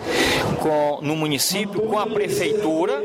[0.60, 3.02] com, no município, com a prefeitura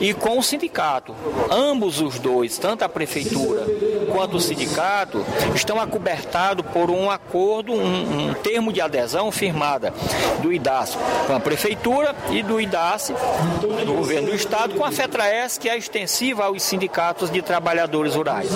[0.00, 1.14] e com o sindicato.
[1.50, 3.66] Ambos os dois, tanto a prefeitura
[4.06, 5.24] quanto o sindicato,
[5.54, 9.92] estão acobertados por um acordo, um, um termo de adesão firmada
[10.40, 13.12] do IDAS com a prefeitura e do IDAS,
[13.60, 18.50] do governo do estado, com a FETRAES, que é extensiva aos sindicatos de trabalhadores rurais.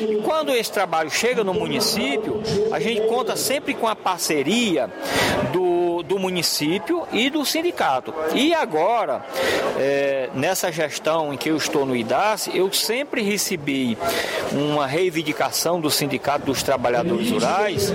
[0.00, 4.90] E quando esse trabalho chega no município, a gente conta sempre com a parceria
[5.52, 8.14] do, do município e do sindicato.
[8.34, 9.24] E agora,
[9.78, 13.96] é, nessa gestão em que eu estou no IDAS, eu sempre recebi
[14.52, 17.92] uma reivindicação do Sindicato dos Trabalhadores Rurais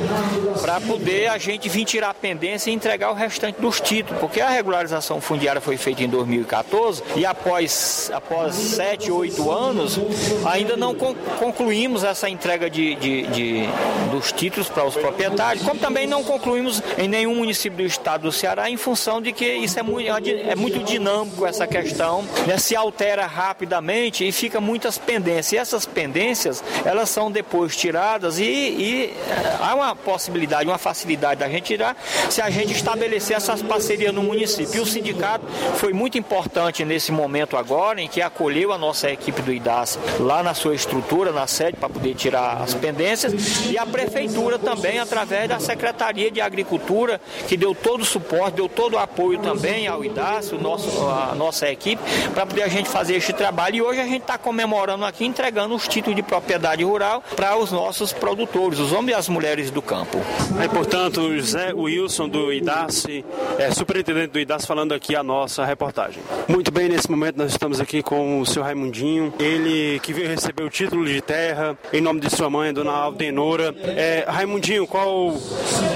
[0.61, 4.41] para poder a gente vir tirar a pendência e entregar o restante dos títulos, porque
[4.41, 9.99] a regularização fundiária foi feita em 2014 e após, após 7, 8 anos
[10.45, 13.69] ainda não concluímos essa entrega de, de, de
[14.11, 18.31] dos títulos para os proprietários, como também não concluímos em nenhum município do estado do
[18.31, 22.57] Ceará em função de que isso é muito, é muito dinâmico essa questão, né?
[22.57, 25.51] se altera rapidamente e fica muitas pendências.
[25.53, 29.13] E essas pendências, elas são depois tiradas e, e
[29.59, 31.95] há uma possibilidade, uma facilidade da gente tirar
[32.29, 34.75] se a gente estabelecer essas parcerias no município.
[34.75, 35.45] E o sindicato
[35.77, 40.43] foi muito importante nesse momento agora, em que acolheu a nossa equipe do IDAS lá
[40.43, 45.49] na sua estrutura, na sede, para poder tirar as pendências, e a prefeitura também, através
[45.49, 50.03] da Secretaria de Agricultura, que deu todo o suporte, deu todo o apoio também ao
[50.03, 52.01] IDAS, o nosso, a nossa equipe,
[52.33, 53.75] para poder a gente fazer este trabalho.
[53.75, 57.71] E hoje a gente está comemorando aqui, entregando os títulos de propriedade rural para os
[57.71, 60.17] nossos produtores, os homens e as mulheres do campo.
[60.59, 63.23] É, portanto, José Wilson do IDACE,
[63.59, 66.23] é, superintendente do IDACE, falando aqui a nossa reportagem.
[66.47, 70.63] Muito bem, nesse momento nós estamos aqui com o seu Raimundinho, ele que veio receber
[70.63, 73.75] o título de terra em nome de sua mãe, dona Aldenora.
[73.83, 75.35] É, Raimundinho, qual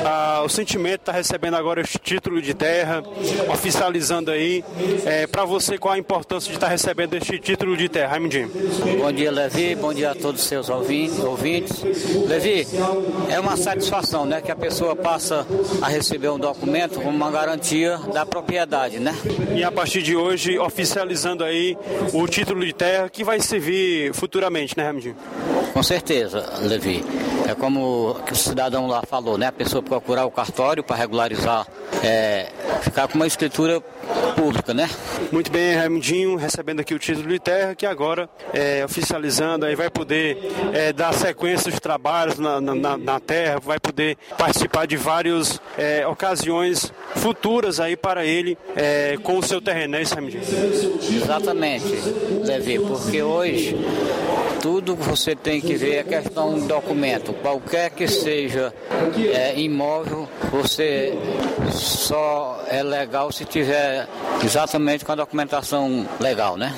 [0.05, 3.03] a, o sentimento está recebendo agora este título de terra,
[3.51, 4.63] oficializando aí?
[5.05, 8.51] É, Para você, qual a importância de estar tá recebendo este título de terra, Raimundinho?
[8.99, 11.83] Bom dia, Levi, bom dia a todos os seus ouvintes.
[12.27, 12.67] Levi,
[13.29, 15.45] é uma satisfação né, que a pessoa passa
[15.81, 19.15] a receber um documento como uma garantia da propriedade, né?
[19.55, 21.77] E a partir de hoje, oficializando aí
[22.13, 25.15] o título de terra que vai servir futuramente, né, Ramidinho?
[25.73, 27.03] Com certeza, Levi.
[27.49, 29.47] É como o cidadão lá falou, né?
[29.47, 31.65] A pessoa procurar o cartório para regularizar,
[32.03, 32.51] é,
[32.83, 33.81] ficar com uma escritura
[34.35, 34.87] pública, né?
[35.31, 39.89] Muito bem, Raimundinho, recebendo aqui o título de terra, que agora é oficializando, aí vai
[39.89, 40.37] poder
[40.73, 46.05] é, dar sequência aos trabalhos na, na, na, terra, vai poder participar de várias é,
[46.05, 50.43] ocasiões futuras aí para ele é, com o seu terreno, é isso, Raimundinho?
[50.43, 51.87] Exatamente,
[52.45, 53.75] Levi, porque hoje
[54.61, 57.33] tudo você tem que ver é questão de documento.
[57.33, 58.73] Qualquer que seja
[59.33, 61.13] é, imóvel, você
[61.71, 64.07] só é legal se tiver
[64.43, 66.73] exatamente com a documentação legal, né?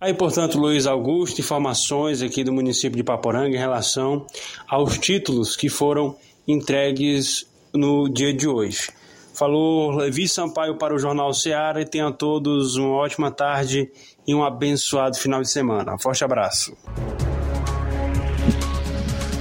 [0.00, 4.26] Aí, portanto, Luiz Augusto, informações aqui do município de Paporanga em relação
[4.68, 6.16] aos títulos que foram
[6.46, 8.88] entregues no dia de hoje.
[9.34, 13.90] Falou Levi Sampaio para o Jornal Seara e tenham todos uma ótima tarde
[14.26, 15.98] e um abençoado final de semana.
[15.98, 16.76] Forte abraço.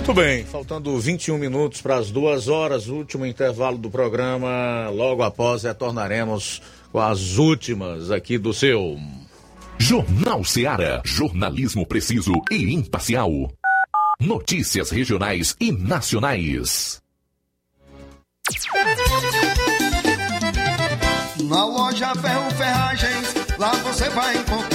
[0.06, 4.88] Muito bem, faltando 21 minutos para as duas horas, último intervalo do programa.
[4.92, 8.98] Logo após retornaremos com as últimas aqui do seu.
[9.80, 11.02] Jornal Seara.
[11.04, 13.32] Jornalismo preciso e imparcial.
[14.20, 17.02] Notícias regionais e nacionais.
[21.50, 24.75] Na loja Ferro Ferragens, lá você vai encontrar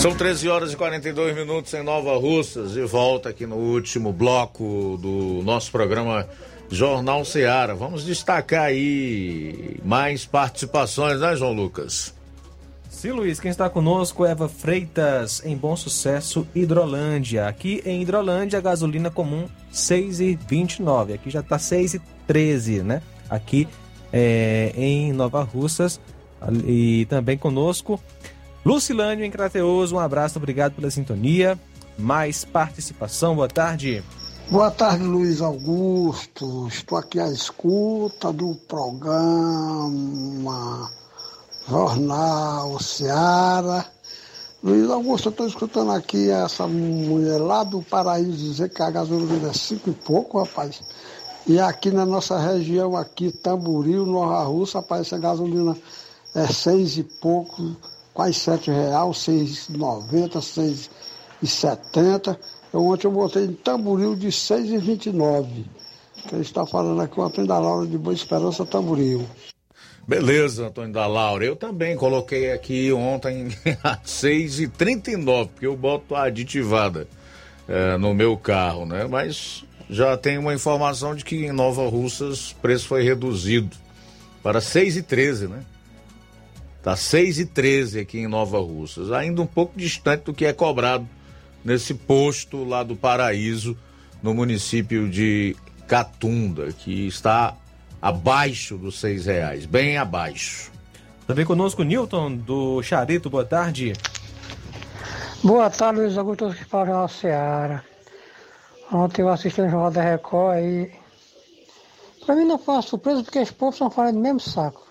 [0.00, 4.96] São 13 horas e 42 minutos em Nova Russas e volta aqui no último bloco
[5.02, 6.24] do nosso programa
[6.70, 7.74] Jornal Seara.
[7.74, 12.14] Vamos destacar aí mais participações, né, João Lucas?
[12.88, 17.48] Sim, Luiz, quem está conosco é Eva Freitas, em Bom Sucesso, Hidrolândia.
[17.48, 21.14] Aqui em Hidrolândia, a gasolina comum 6,29.
[21.14, 23.02] Aqui já está 6,13, né?
[23.28, 23.66] Aqui
[24.12, 26.00] é, em Nova Russas.
[26.64, 28.00] E também conosco
[28.68, 31.58] Lucilânio em Crateus, um abraço, obrigado pela sintonia.
[31.98, 34.04] Mais participação, boa tarde.
[34.50, 36.68] Boa tarde, Luiz Augusto.
[36.68, 38.90] Estou aqui à escuta do programa
[41.66, 43.86] Jornal Seara.
[44.62, 49.48] Luiz Augusto, eu estou escutando aqui essa mulher lá do Paraíso dizer que a gasolina
[49.48, 50.82] é cinco e pouco, rapaz.
[51.46, 55.74] E aqui na nossa região, aqui, Tamboril, Nova Russa, rapaz, essa gasolina
[56.34, 57.74] é seis e pouco
[58.18, 60.90] quase sete real, seis noventa, seis
[61.40, 62.36] e setenta.
[62.74, 65.64] Ontem eu botei em tamboril de seis e vinte e nove.
[66.32, 69.24] Ele está falando aqui o Antônio da Laura de Boa Esperança Tamboril.
[70.04, 71.44] Beleza, Antônio da Laura.
[71.44, 73.50] Eu também coloquei aqui ontem
[73.84, 77.06] a 6,39, porque eu boto a aditivada
[77.68, 79.06] é, no meu carro, né?
[79.08, 83.76] Mas já tem uma informação de que em Nova Russas o preço foi reduzido
[84.42, 85.62] para 6,13, né?
[86.88, 90.54] Tá 6 e 13 aqui em Nova Russas, ainda um pouco distante do que é
[90.54, 91.06] cobrado
[91.62, 93.76] nesse posto lá do Paraíso,
[94.22, 95.54] no município de
[95.86, 97.54] Catunda, que está
[98.00, 100.72] abaixo dos seis reais, bem abaixo.
[101.26, 103.92] Também conosco Newton do Charito, boa tarde.
[105.44, 107.84] Boa tarde, Luiz Augusto para a Seara.
[108.90, 110.90] Ontem eu assisti no Jornal da Record e.
[112.24, 114.87] Pra mim não foi uma surpresa porque os povos estão falando do mesmo saco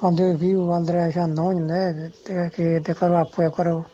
[0.00, 2.10] quando eu vi o André Janone, né,
[2.54, 3.84] que declarou apoio agora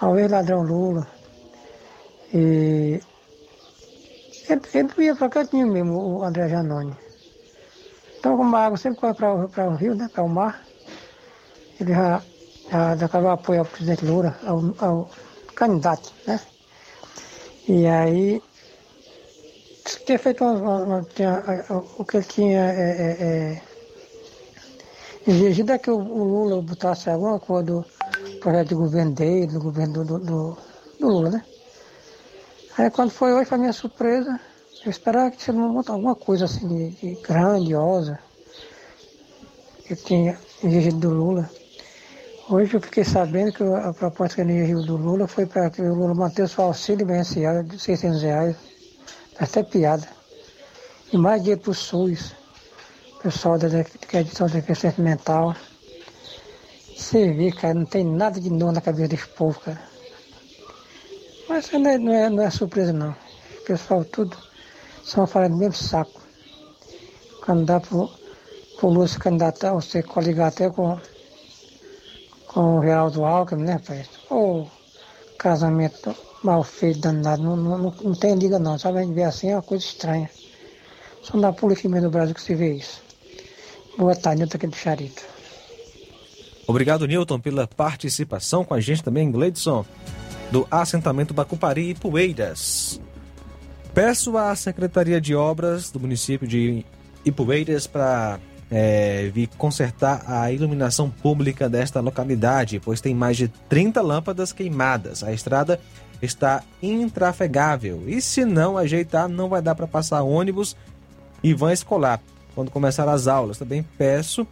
[0.00, 1.06] ao, ex-ladrão Lula.
[2.32, 3.00] E
[4.50, 6.94] ele, ia para cantinho mesmo, o André Janone.
[8.18, 9.14] Então, como a água sempre corre
[9.48, 10.62] para o rio, né, para o mar,
[11.80, 12.22] ele já,
[12.70, 15.10] já declarou apoio ao presidente Lula, ao, ao
[15.54, 16.38] candidato, né?
[17.66, 18.42] E aí,
[20.04, 21.42] tinha feito uma, uma, tinha,
[21.96, 23.62] o que ele tinha é, é,
[25.26, 27.84] exigido é que o, Lula botasse alguma coisa do
[28.40, 30.58] projeto de governo dele, do governo do, do,
[30.98, 31.44] do Lula, né?
[32.76, 34.40] Aí quando foi hoje, para minha surpresa,
[34.84, 38.18] eu esperava que montar alguma coisa assim de, de grandiosa
[39.86, 41.50] que tinha exigido do Lula.
[42.50, 45.80] Hoje eu fiquei sabendo que a proposta que ele exigiu do Lula foi para que
[45.80, 48.56] o Lula mantesse o auxílio emergencial de 600 reais.
[49.38, 50.06] Até piada.
[51.12, 52.34] E mais dinheiro para o SUS,
[53.24, 55.56] pessoal da que é edição de deficiência mental.
[56.94, 59.80] Você vê, cara, não tem nada de novo na cabeça desse povo, cara.
[61.48, 63.12] Mas não é, não é, não é surpresa, não.
[63.12, 64.36] O pessoal tudo
[65.02, 66.20] são falar do mesmo saco.
[67.42, 68.10] Quando dá para o
[68.82, 71.00] Lula se candidatar, ou se coligar até com,
[72.48, 74.04] com o Geraldo Alckmin, né, pai?
[74.28, 74.70] Ou
[75.38, 77.42] casamento mal feito, danado.
[77.42, 78.78] Não, não, não, não tem liga, não.
[78.78, 80.28] Sabe, a gente vê assim, é uma coisa estranha.
[81.22, 83.03] Só na política mesmo do Brasil que se vê isso.
[83.96, 85.22] Boa tarde, Nilton aqui do Charito.
[86.66, 89.84] Obrigado, Newton, pela participação com a gente também, Gleidson,
[90.50, 93.00] do assentamento Bacupari e Poeiras.
[93.92, 96.84] Peço à Secretaria de Obras do município de
[97.24, 98.40] Ipueiras para
[98.70, 105.22] é, vir consertar a iluminação pública desta localidade, pois tem mais de 30 lâmpadas queimadas.
[105.22, 105.78] A estrada
[106.20, 110.76] está intrafegável e se não ajeitar, não vai dar para passar ônibus
[111.42, 112.20] e van escolar
[112.54, 113.58] quando começar as aulas.
[113.58, 114.46] Também peço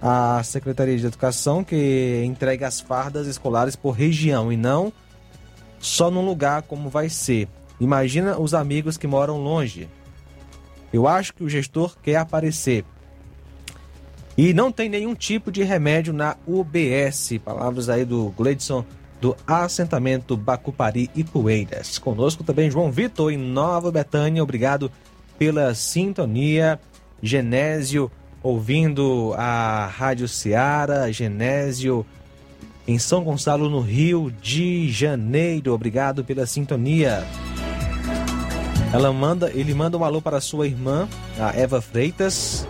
[0.00, 4.92] à Secretaria de Educação que entregue as fardas escolares por região e não
[5.78, 7.48] só num lugar como vai ser.
[7.80, 9.88] Imagina os amigos que moram longe.
[10.92, 12.84] Eu acho que o gestor quer aparecer.
[14.36, 17.38] E não tem nenhum tipo de remédio na UBS.
[17.44, 18.84] Palavras aí do Gleidson
[19.20, 21.98] do assentamento Bacupari e Poeiras.
[21.98, 24.42] Conosco também João Vitor em Nova Betânia.
[24.42, 24.90] Obrigado
[25.38, 26.78] pela sintonia.
[27.22, 28.10] Genésio
[28.42, 31.10] ouvindo a Rádio Ceará.
[31.10, 32.06] Genésio
[32.86, 35.72] em São Gonçalo, no Rio de Janeiro.
[35.72, 37.26] Obrigado pela sintonia.
[38.92, 42.66] Ela manda, ele manda um alô para sua irmã, a Eva Freitas.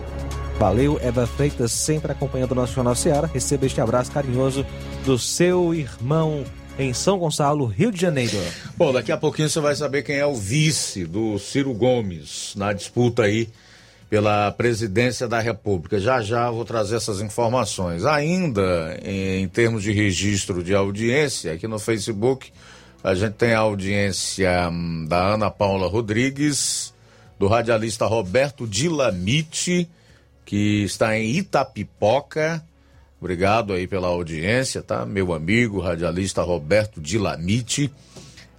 [0.57, 3.29] Valeu, Eva Freitas, sempre acompanhando o nosso Jornal Seara.
[3.31, 4.65] Receba este abraço carinhoso
[5.05, 6.43] do seu irmão
[6.79, 8.37] em São Gonçalo, Rio de Janeiro.
[8.75, 12.73] Bom, daqui a pouquinho você vai saber quem é o vice do Ciro Gomes na
[12.73, 13.49] disputa aí
[14.09, 15.99] pela presidência da República.
[15.99, 18.05] Já já vou trazer essas informações.
[18.05, 22.51] Ainda em termos de registro de audiência, aqui no Facebook,
[23.03, 26.93] a gente tem a audiência hum, da Ana Paula Rodrigues,
[27.37, 29.87] do radialista Roberto Dilamite,
[30.45, 32.63] que está em Itapipoca.
[33.19, 35.05] Obrigado aí pela audiência, tá?
[35.05, 37.91] Meu amigo, radialista Roberto Dilamite,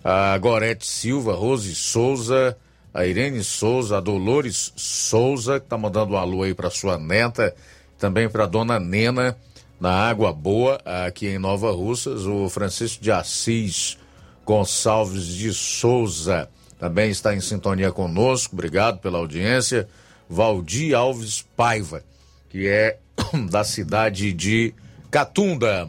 [0.05, 2.57] a Gorete Silva, Rose Souza,
[2.93, 7.55] a Irene Souza, a Dolores Souza, que tá mandando um alô aí para sua neta,
[7.99, 9.37] também para dona Nena,
[9.81, 13.97] na Água Boa, aqui em Nova Russas, o Francisco de Assis
[14.45, 16.49] Gonçalves de Souza
[16.79, 19.89] também está em sintonia conosco, obrigado pela audiência.
[20.31, 22.03] Valdir Alves Paiva,
[22.49, 22.99] que é
[23.51, 24.75] da cidade de
[25.11, 25.89] Catunda.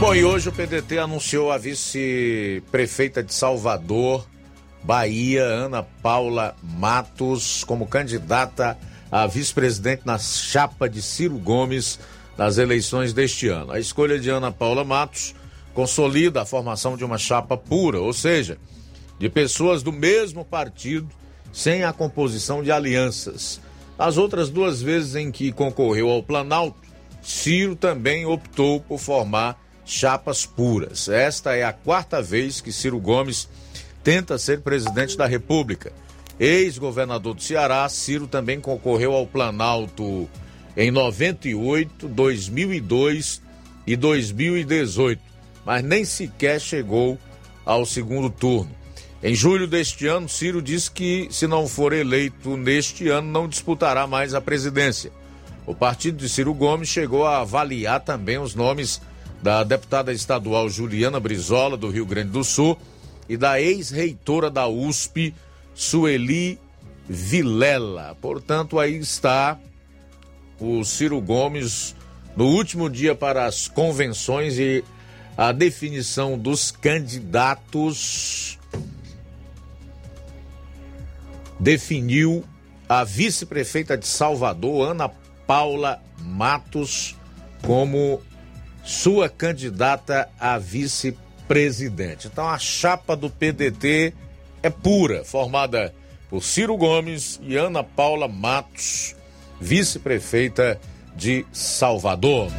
[0.00, 4.26] Bom, e hoje o PDT anunciou a vice-prefeita de Salvador,
[4.82, 8.78] Bahia, Ana Paula Matos, como candidata
[9.12, 12.00] a vice-presidente na chapa de Ciro Gomes
[12.38, 13.72] nas eleições deste ano.
[13.72, 15.34] A escolha de Ana Paula Matos
[15.74, 18.56] consolida a formação de uma chapa pura, ou seja,
[19.18, 21.10] de pessoas do mesmo partido,
[21.52, 23.60] sem a composição de alianças.
[23.98, 26.88] As outras duas vezes em que concorreu ao Planalto,
[27.20, 29.60] Ciro também optou por formar
[29.90, 31.08] chapas puras.
[31.08, 33.48] Esta é a quarta vez que Ciro Gomes
[34.04, 35.92] tenta ser presidente da República.
[36.38, 40.28] Ex-governador do Ceará, Ciro também concorreu ao Planalto
[40.76, 43.42] em 98, 2002
[43.86, 45.20] e 2018,
[45.66, 47.18] mas nem sequer chegou
[47.64, 48.70] ao segundo turno.
[49.22, 54.06] Em julho deste ano, Ciro disse que, se não for eleito neste ano, não disputará
[54.06, 55.12] mais a presidência.
[55.66, 59.00] O partido de Ciro Gomes chegou a avaliar também os nomes
[59.42, 62.76] da deputada estadual Juliana Brizola, do Rio Grande do Sul,
[63.28, 65.34] e da ex-reitora da USP,
[65.74, 66.58] Sueli
[67.08, 68.16] Vilela.
[68.20, 69.58] Portanto, aí está
[70.58, 71.94] o Ciro Gomes
[72.36, 74.84] no último dia para as convenções e
[75.36, 78.58] a definição dos candidatos.
[81.58, 82.44] Definiu
[82.88, 85.08] a vice-prefeita de Salvador, Ana
[85.46, 87.16] Paula Matos,
[87.62, 88.20] como
[88.82, 92.26] sua candidata a vice-presidente.
[92.26, 94.14] Então a chapa do PDT
[94.62, 95.94] é pura, formada
[96.28, 99.16] por Ciro Gomes e Ana Paula Matos,
[99.60, 100.80] vice-prefeita
[101.16, 102.50] de Salvador.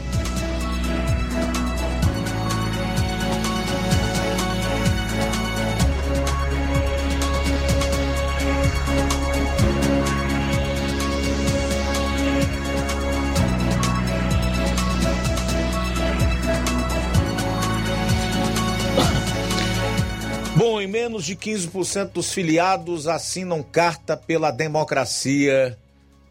[21.32, 25.78] De 15% dos filiados assinam carta pela democracia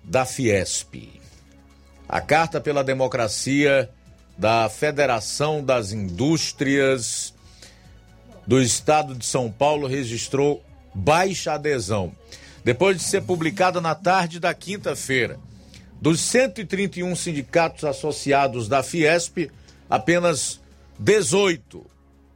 [0.05, 1.09] da Fiesp.
[2.07, 3.89] A carta pela democracia
[4.37, 7.33] da Federação das Indústrias
[8.47, 10.63] do Estado de São Paulo registrou
[10.95, 12.13] baixa adesão.
[12.63, 15.39] Depois de ser publicada na tarde da quinta-feira,
[15.99, 19.51] dos 131 sindicatos associados da Fiesp,
[19.89, 20.61] apenas
[20.99, 21.87] 18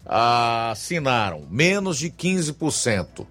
[0.05, 3.27] assinaram, menos de 15%.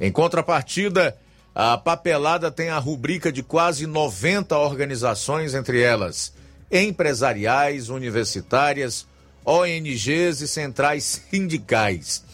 [0.00, 1.16] Em contrapartida,
[1.54, 6.32] a papelada tem a rubrica de quase 90 organizações, entre elas
[6.72, 9.06] empresariais, universitárias,
[9.44, 12.24] ONGs e centrais sindicais.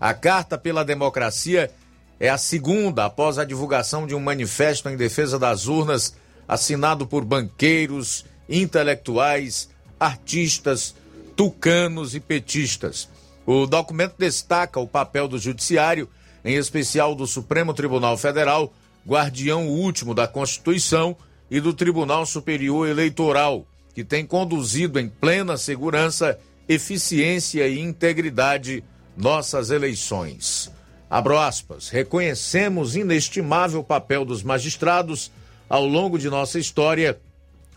[0.00, 1.70] A Carta pela Democracia
[2.18, 6.14] é a segunda após a divulgação de um manifesto em defesa das urnas
[6.48, 9.68] assinado por banqueiros, intelectuais,
[10.00, 10.94] artistas,
[11.36, 13.08] tucanos e petistas.
[13.46, 16.08] O documento destaca o papel do Judiciário,
[16.44, 18.72] em especial do Supremo Tribunal Federal,
[19.06, 21.16] guardião último da Constituição,
[21.52, 28.82] e do Tribunal Superior Eleitoral, que tem conduzido em plena segurança, eficiência e integridade
[29.14, 30.72] nossas eleições.
[31.10, 35.30] Abro aspas, reconhecemos inestimável papel dos magistrados
[35.68, 37.20] ao longo de nossa história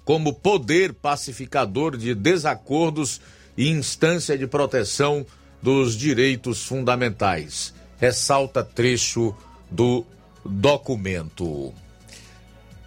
[0.05, 3.19] como poder pacificador de desacordos
[3.57, 5.25] e instância de proteção
[5.65, 7.73] dos direitos fundamentais.
[7.97, 9.35] Ressalta trecho
[9.71, 10.05] do
[10.45, 11.73] documento.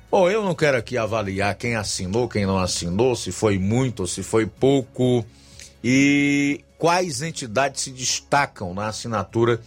[0.08, 4.22] Bom, eu não quero aqui avaliar quem assinou, quem não assinou, se foi muito se
[4.22, 5.26] foi pouco
[5.82, 9.60] e quais entidades se destacam na assinatura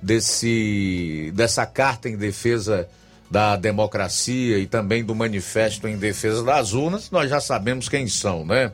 [0.00, 2.88] desse dessa carta em defesa
[3.30, 7.10] da democracia e também do manifesto em defesa das urnas.
[7.10, 8.72] Nós já sabemos quem são, né?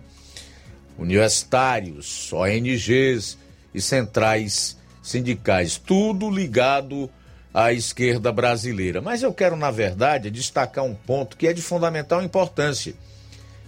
[0.96, 3.36] Universitários, ONGs,
[3.74, 7.10] e centrais sindicais, tudo ligado
[7.52, 9.00] à esquerda brasileira.
[9.00, 12.94] Mas eu quero, na verdade, destacar um ponto que é de fundamental importância.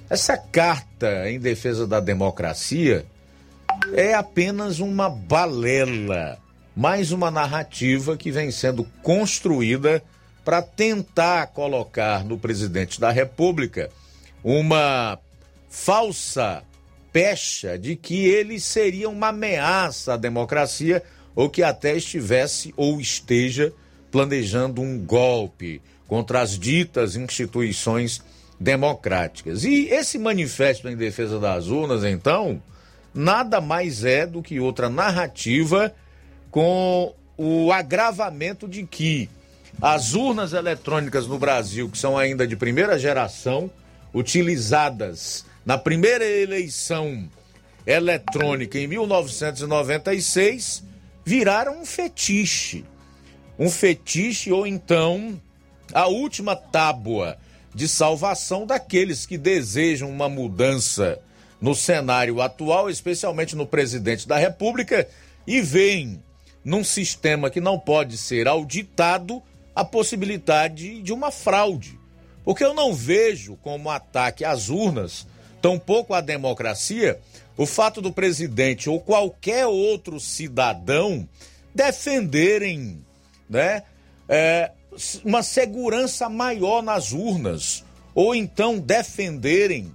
[0.09, 3.05] Essa carta em defesa da democracia
[3.93, 6.39] é apenas uma balela,
[6.75, 10.03] mais uma narrativa que vem sendo construída
[10.45, 13.91] para tentar colocar no presidente da República
[14.45, 15.19] uma
[15.69, 16.63] falsa
[17.17, 21.03] pecha de que ele seria uma ameaça à democracia
[21.35, 23.73] ou que até estivesse ou esteja
[24.13, 28.21] planejando um golpe contra as ditas instituições
[28.61, 29.65] democráticas.
[29.65, 32.63] E esse manifesto em defesa das urnas, então,
[33.15, 35.95] nada mais é do que outra narrativa
[36.51, 39.27] com o agravamento de que
[39.81, 43.71] as urnas eletrônicas no Brasil, que são ainda de primeira geração,
[44.13, 47.29] utilizadas na primeira eleição
[47.85, 50.85] eletrônica em 1996,
[51.25, 52.85] viraram um fetiche.
[53.59, 55.43] Um fetiche ou então
[55.93, 57.37] a última tábua
[57.75, 61.19] de salvação daqueles que desejam uma mudança
[61.61, 65.09] no cenário atual, especialmente no presidente da República,
[65.45, 66.23] e veem
[66.65, 69.43] num sistema que não pode ser auditado
[69.75, 71.99] a possibilidade de uma fraude.
[72.45, 75.27] Porque eu não vejo como ataque às urnas
[75.61, 77.19] tampouco a democracia,
[77.57, 81.27] o fato do presidente ou qualquer outro cidadão
[81.75, 83.05] defenderem
[83.49, 83.83] né,
[84.29, 84.71] é,
[85.25, 87.83] uma segurança maior nas urnas,
[88.15, 89.91] ou então defenderem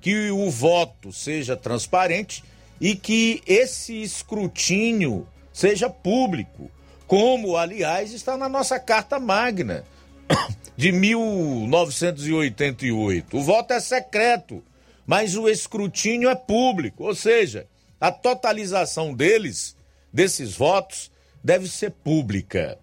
[0.00, 2.44] que o voto seja transparente
[2.80, 6.70] e que esse escrutínio seja público,
[7.06, 9.84] como, aliás, está na nossa Carta Magna
[10.76, 13.36] de 1988.
[13.36, 14.62] O voto é secreto
[15.06, 17.66] mas o escrutínio é público, ou seja,
[18.00, 19.76] a totalização deles,
[20.12, 21.10] desses votos,
[21.42, 22.78] deve ser pública.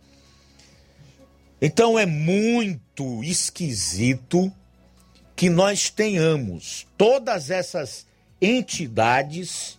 [1.61, 4.51] Então é muito esquisito
[5.35, 8.05] que nós tenhamos todas essas
[8.41, 9.77] entidades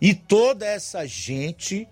[0.00, 1.88] e toda essa gente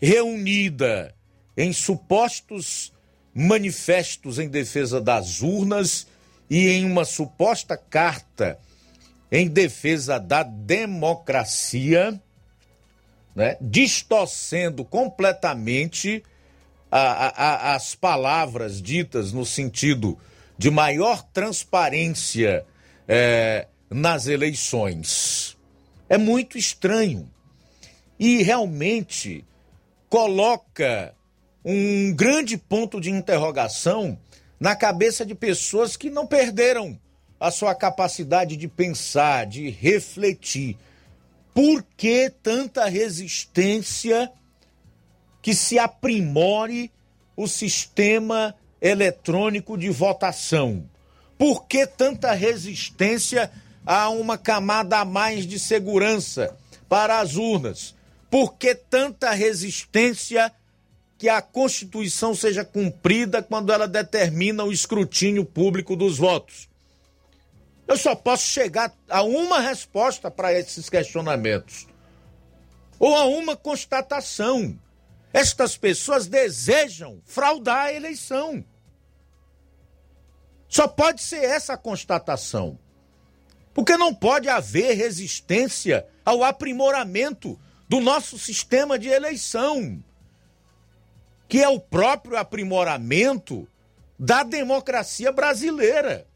[0.00, 1.14] reunida
[1.56, 2.92] em supostos
[3.34, 6.06] manifestos em defesa das urnas
[6.48, 8.58] e em uma suposta carta
[9.30, 12.20] em defesa da democracia,
[13.34, 16.22] né, distorcendo completamente
[16.90, 20.18] a, a, as palavras ditas no sentido
[20.58, 22.66] de maior transparência
[23.06, 25.56] é, nas eleições.
[26.08, 27.30] É muito estranho.
[28.18, 29.44] E realmente
[30.08, 31.14] coloca
[31.64, 34.18] um grande ponto de interrogação
[34.58, 36.98] na cabeça de pessoas que não perderam
[37.40, 40.76] a sua capacidade de pensar, de refletir.
[41.54, 44.30] Por que tanta resistência
[45.40, 46.92] que se aprimore
[47.34, 50.84] o sistema eletrônico de votação?
[51.38, 53.50] Por que tanta resistência
[53.86, 56.54] a uma camada a mais de segurança
[56.90, 57.94] para as urnas?
[58.30, 60.52] Por que tanta resistência
[61.16, 66.69] que a Constituição seja cumprida quando ela determina o escrutínio público dos votos?
[67.90, 71.88] Eu só posso chegar a uma resposta para esses questionamentos
[73.00, 74.78] ou a uma constatação.
[75.32, 78.64] Estas pessoas desejam fraudar a eleição.
[80.68, 82.78] Só pode ser essa a constatação.
[83.74, 87.58] Porque não pode haver resistência ao aprimoramento
[87.88, 90.00] do nosso sistema de eleição,
[91.48, 93.66] que é o próprio aprimoramento
[94.16, 96.29] da democracia brasileira.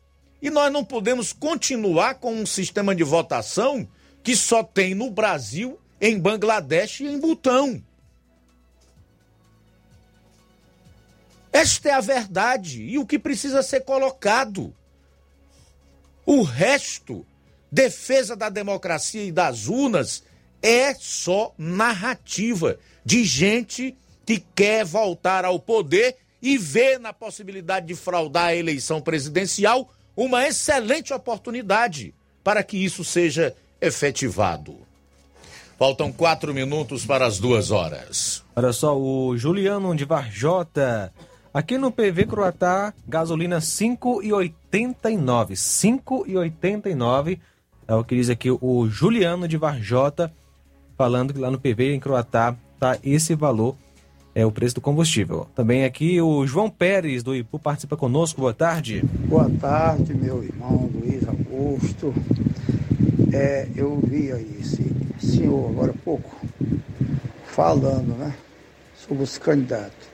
[0.45, 3.89] E nós não podemos continuar com um sistema de votação
[4.23, 7.83] que só tem no Brasil, em Bangladesh e em Butão.
[11.51, 14.75] Esta é a verdade e o que precisa ser colocado.
[16.27, 17.25] O resto,
[17.73, 20.25] defesa da democracia e das urnas,
[20.61, 23.97] é só narrativa de gente
[24.27, 30.47] que quer voltar ao poder e vê na possibilidade de fraudar a eleição presidencial uma
[30.47, 34.77] excelente oportunidade para que isso seja efetivado.
[35.79, 38.45] Faltam quatro minutos para as duas horas.
[38.55, 41.13] Olha só, o Juliano de Varjota
[41.55, 45.53] Aqui no PV Croatá, gasolina 5,89.
[45.53, 47.39] 5,89
[47.87, 50.35] é o que diz aqui o Juliano de Varjota,
[50.99, 53.77] falando que lá no PV em Croatá tá esse valor,
[54.35, 55.47] é o preço do combustível.
[55.55, 58.41] Também aqui o João Pérez do Ipu participa conosco.
[58.41, 59.03] Boa tarde.
[59.29, 62.13] Boa tarde, meu irmão Luiz Augusto.
[63.33, 64.85] É, eu vi aí esse
[65.19, 66.35] senhor agora há pouco
[67.47, 68.35] falando, né,
[68.97, 70.09] sobre os candidatos.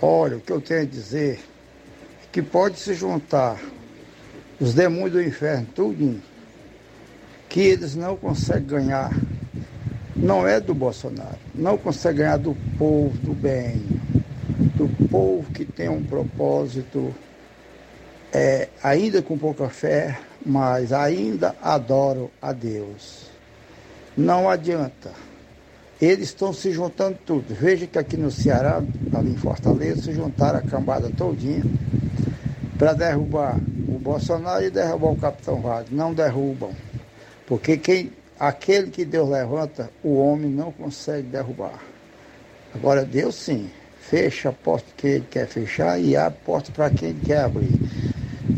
[0.00, 1.40] Olha, o que eu tenho a dizer
[2.22, 3.60] é que pode se juntar
[4.60, 6.22] os demônios do inferno, tudinho,
[7.48, 9.12] que eles não conseguem ganhar,
[10.18, 13.82] não é do Bolsonaro, não conseguem ganhar do povo do bem,
[14.76, 17.14] do povo que tem um propósito,
[18.32, 23.26] é, ainda com pouca fé, mas ainda adoro a Deus.
[24.16, 25.10] Não adianta
[26.00, 27.54] eles estão se juntando tudo.
[27.54, 28.80] Veja que aqui no Ceará,
[29.12, 31.62] ali em Fortaleza, se juntaram a cambada todinha
[32.78, 33.58] para derrubar
[33.88, 35.92] o Bolsonaro e derrubar o Capitão Wagner.
[35.92, 36.70] Não derrubam.
[37.46, 41.82] Porque quem, aquele que Deus levanta, o homem não consegue derrubar.
[42.74, 43.70] Agora Deus sim,
[44.00, 47.78] fecha a porta que ele quer fechar e abre a porta para quem quer abrir.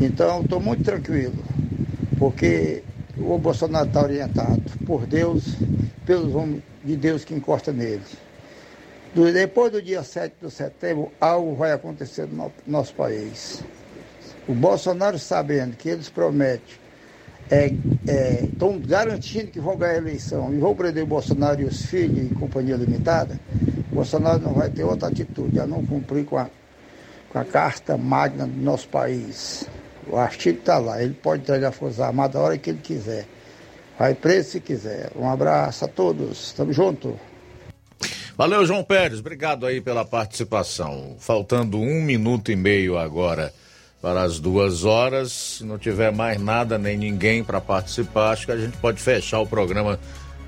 [0.00, 1.42] Então estou muito tranquilo,
[2.18, 2.82] porque
[3.18, 5.56] o Bolsonaro está orientado por Deus,
[6.06, 8.02] pelos homens de Deus que encosta nele.
[9.14, 13.62] Depois do dia 7 de setembro, algo vai acontecer no nosso país.
[14.46, 16.79] O Bolsonaro, sabendo que eles prometem,
[17.50, 21.64] estão é, é, garantindo que vão ganhar a eleição e vão prender o Bolsonaro e
[21.64, 23.40] os filhos em companhia limitada,
[23.90, 26.48] o Bolsonaro não vai ter outra atitude a não cumprir com a,
[27.28, 29.66] com a carta magna do nosso país.
[30.06, 33.26] O artigo está lá, ele pode entregar a Força Armada a hora que ele quiser.
[33.98, 35.10] Vai preso se quiser.
[35.14, 36.52] Um abraço a todos.
[36.52, 37.18] Tamo junto.
[38.36, 39.20] Valeu, João Pérez.
[39.20, 41.16] Obrigado aí pela participação.
[41.18, 43.52] Faltando um minuto e meio agora
[44.00, 45.32] para as duas horas.
[45.32, 49.40] Se não tiver mais nada nem ninguém para participar, acho que a gente pode fechar
[49.40, 49.98] o programa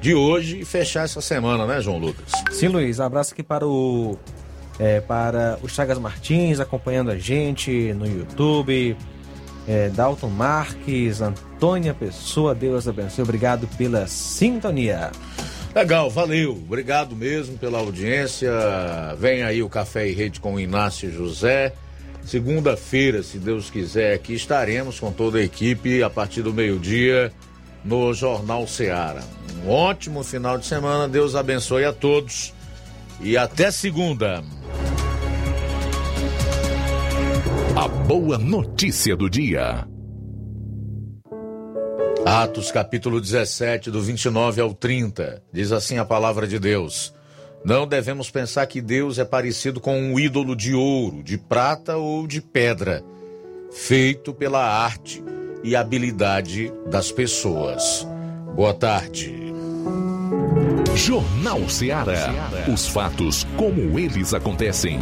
[0.01, 2.33] de hoje e fechar essa semana, né, João Lucas?
[2.51, 2.99] Sim, Luiz.
[2.99, 4.19] abraço aqui para o
[4.79, 8.97] é, para o Chagas Martins acompanhando a gente no YouTube,
[9.69, 15.13] é, Dalton Marques, Antônia Pessoa, Deus abençoe, obrigado pela sintonia.
[15.75, 18.51] Legal, valeu, obrigado mesmo pela audiência.
[19.19, 21.73] Vem aí o Café e Rede com o Inácio José.
[22.25, 27.33] Segunda-feira, se Deus quiser, aqui estaremos com toda a equipe a partir do meio-dia
[27.85, 29.23] no Jornal Seara.
[29.65, 32.55] Um ótimo final de semana, Deus abençoe a todos
[33.21, 34.43] e até segunda.
[37.77, 39.87] A boa notícia do dia.
[42.25, 47.13] Atos capítulo 17, do 29 ao 30, diz assim a palavra de Deus.
[47.65, 52.27] Não devemos pensar que Deus é parecido com um ídolo de ouro, de prata ou
[52.27, 53.05] de pedra,
[53.73, 55.23] feito pela arte
[55.63, 58.07] e habilidade das pessoas.
[58.57, 59.33] Boa tarde.
[60.97, 62.51] Jornal Ceará.
[62.73, 64.99] Os fatos como eles acontecem.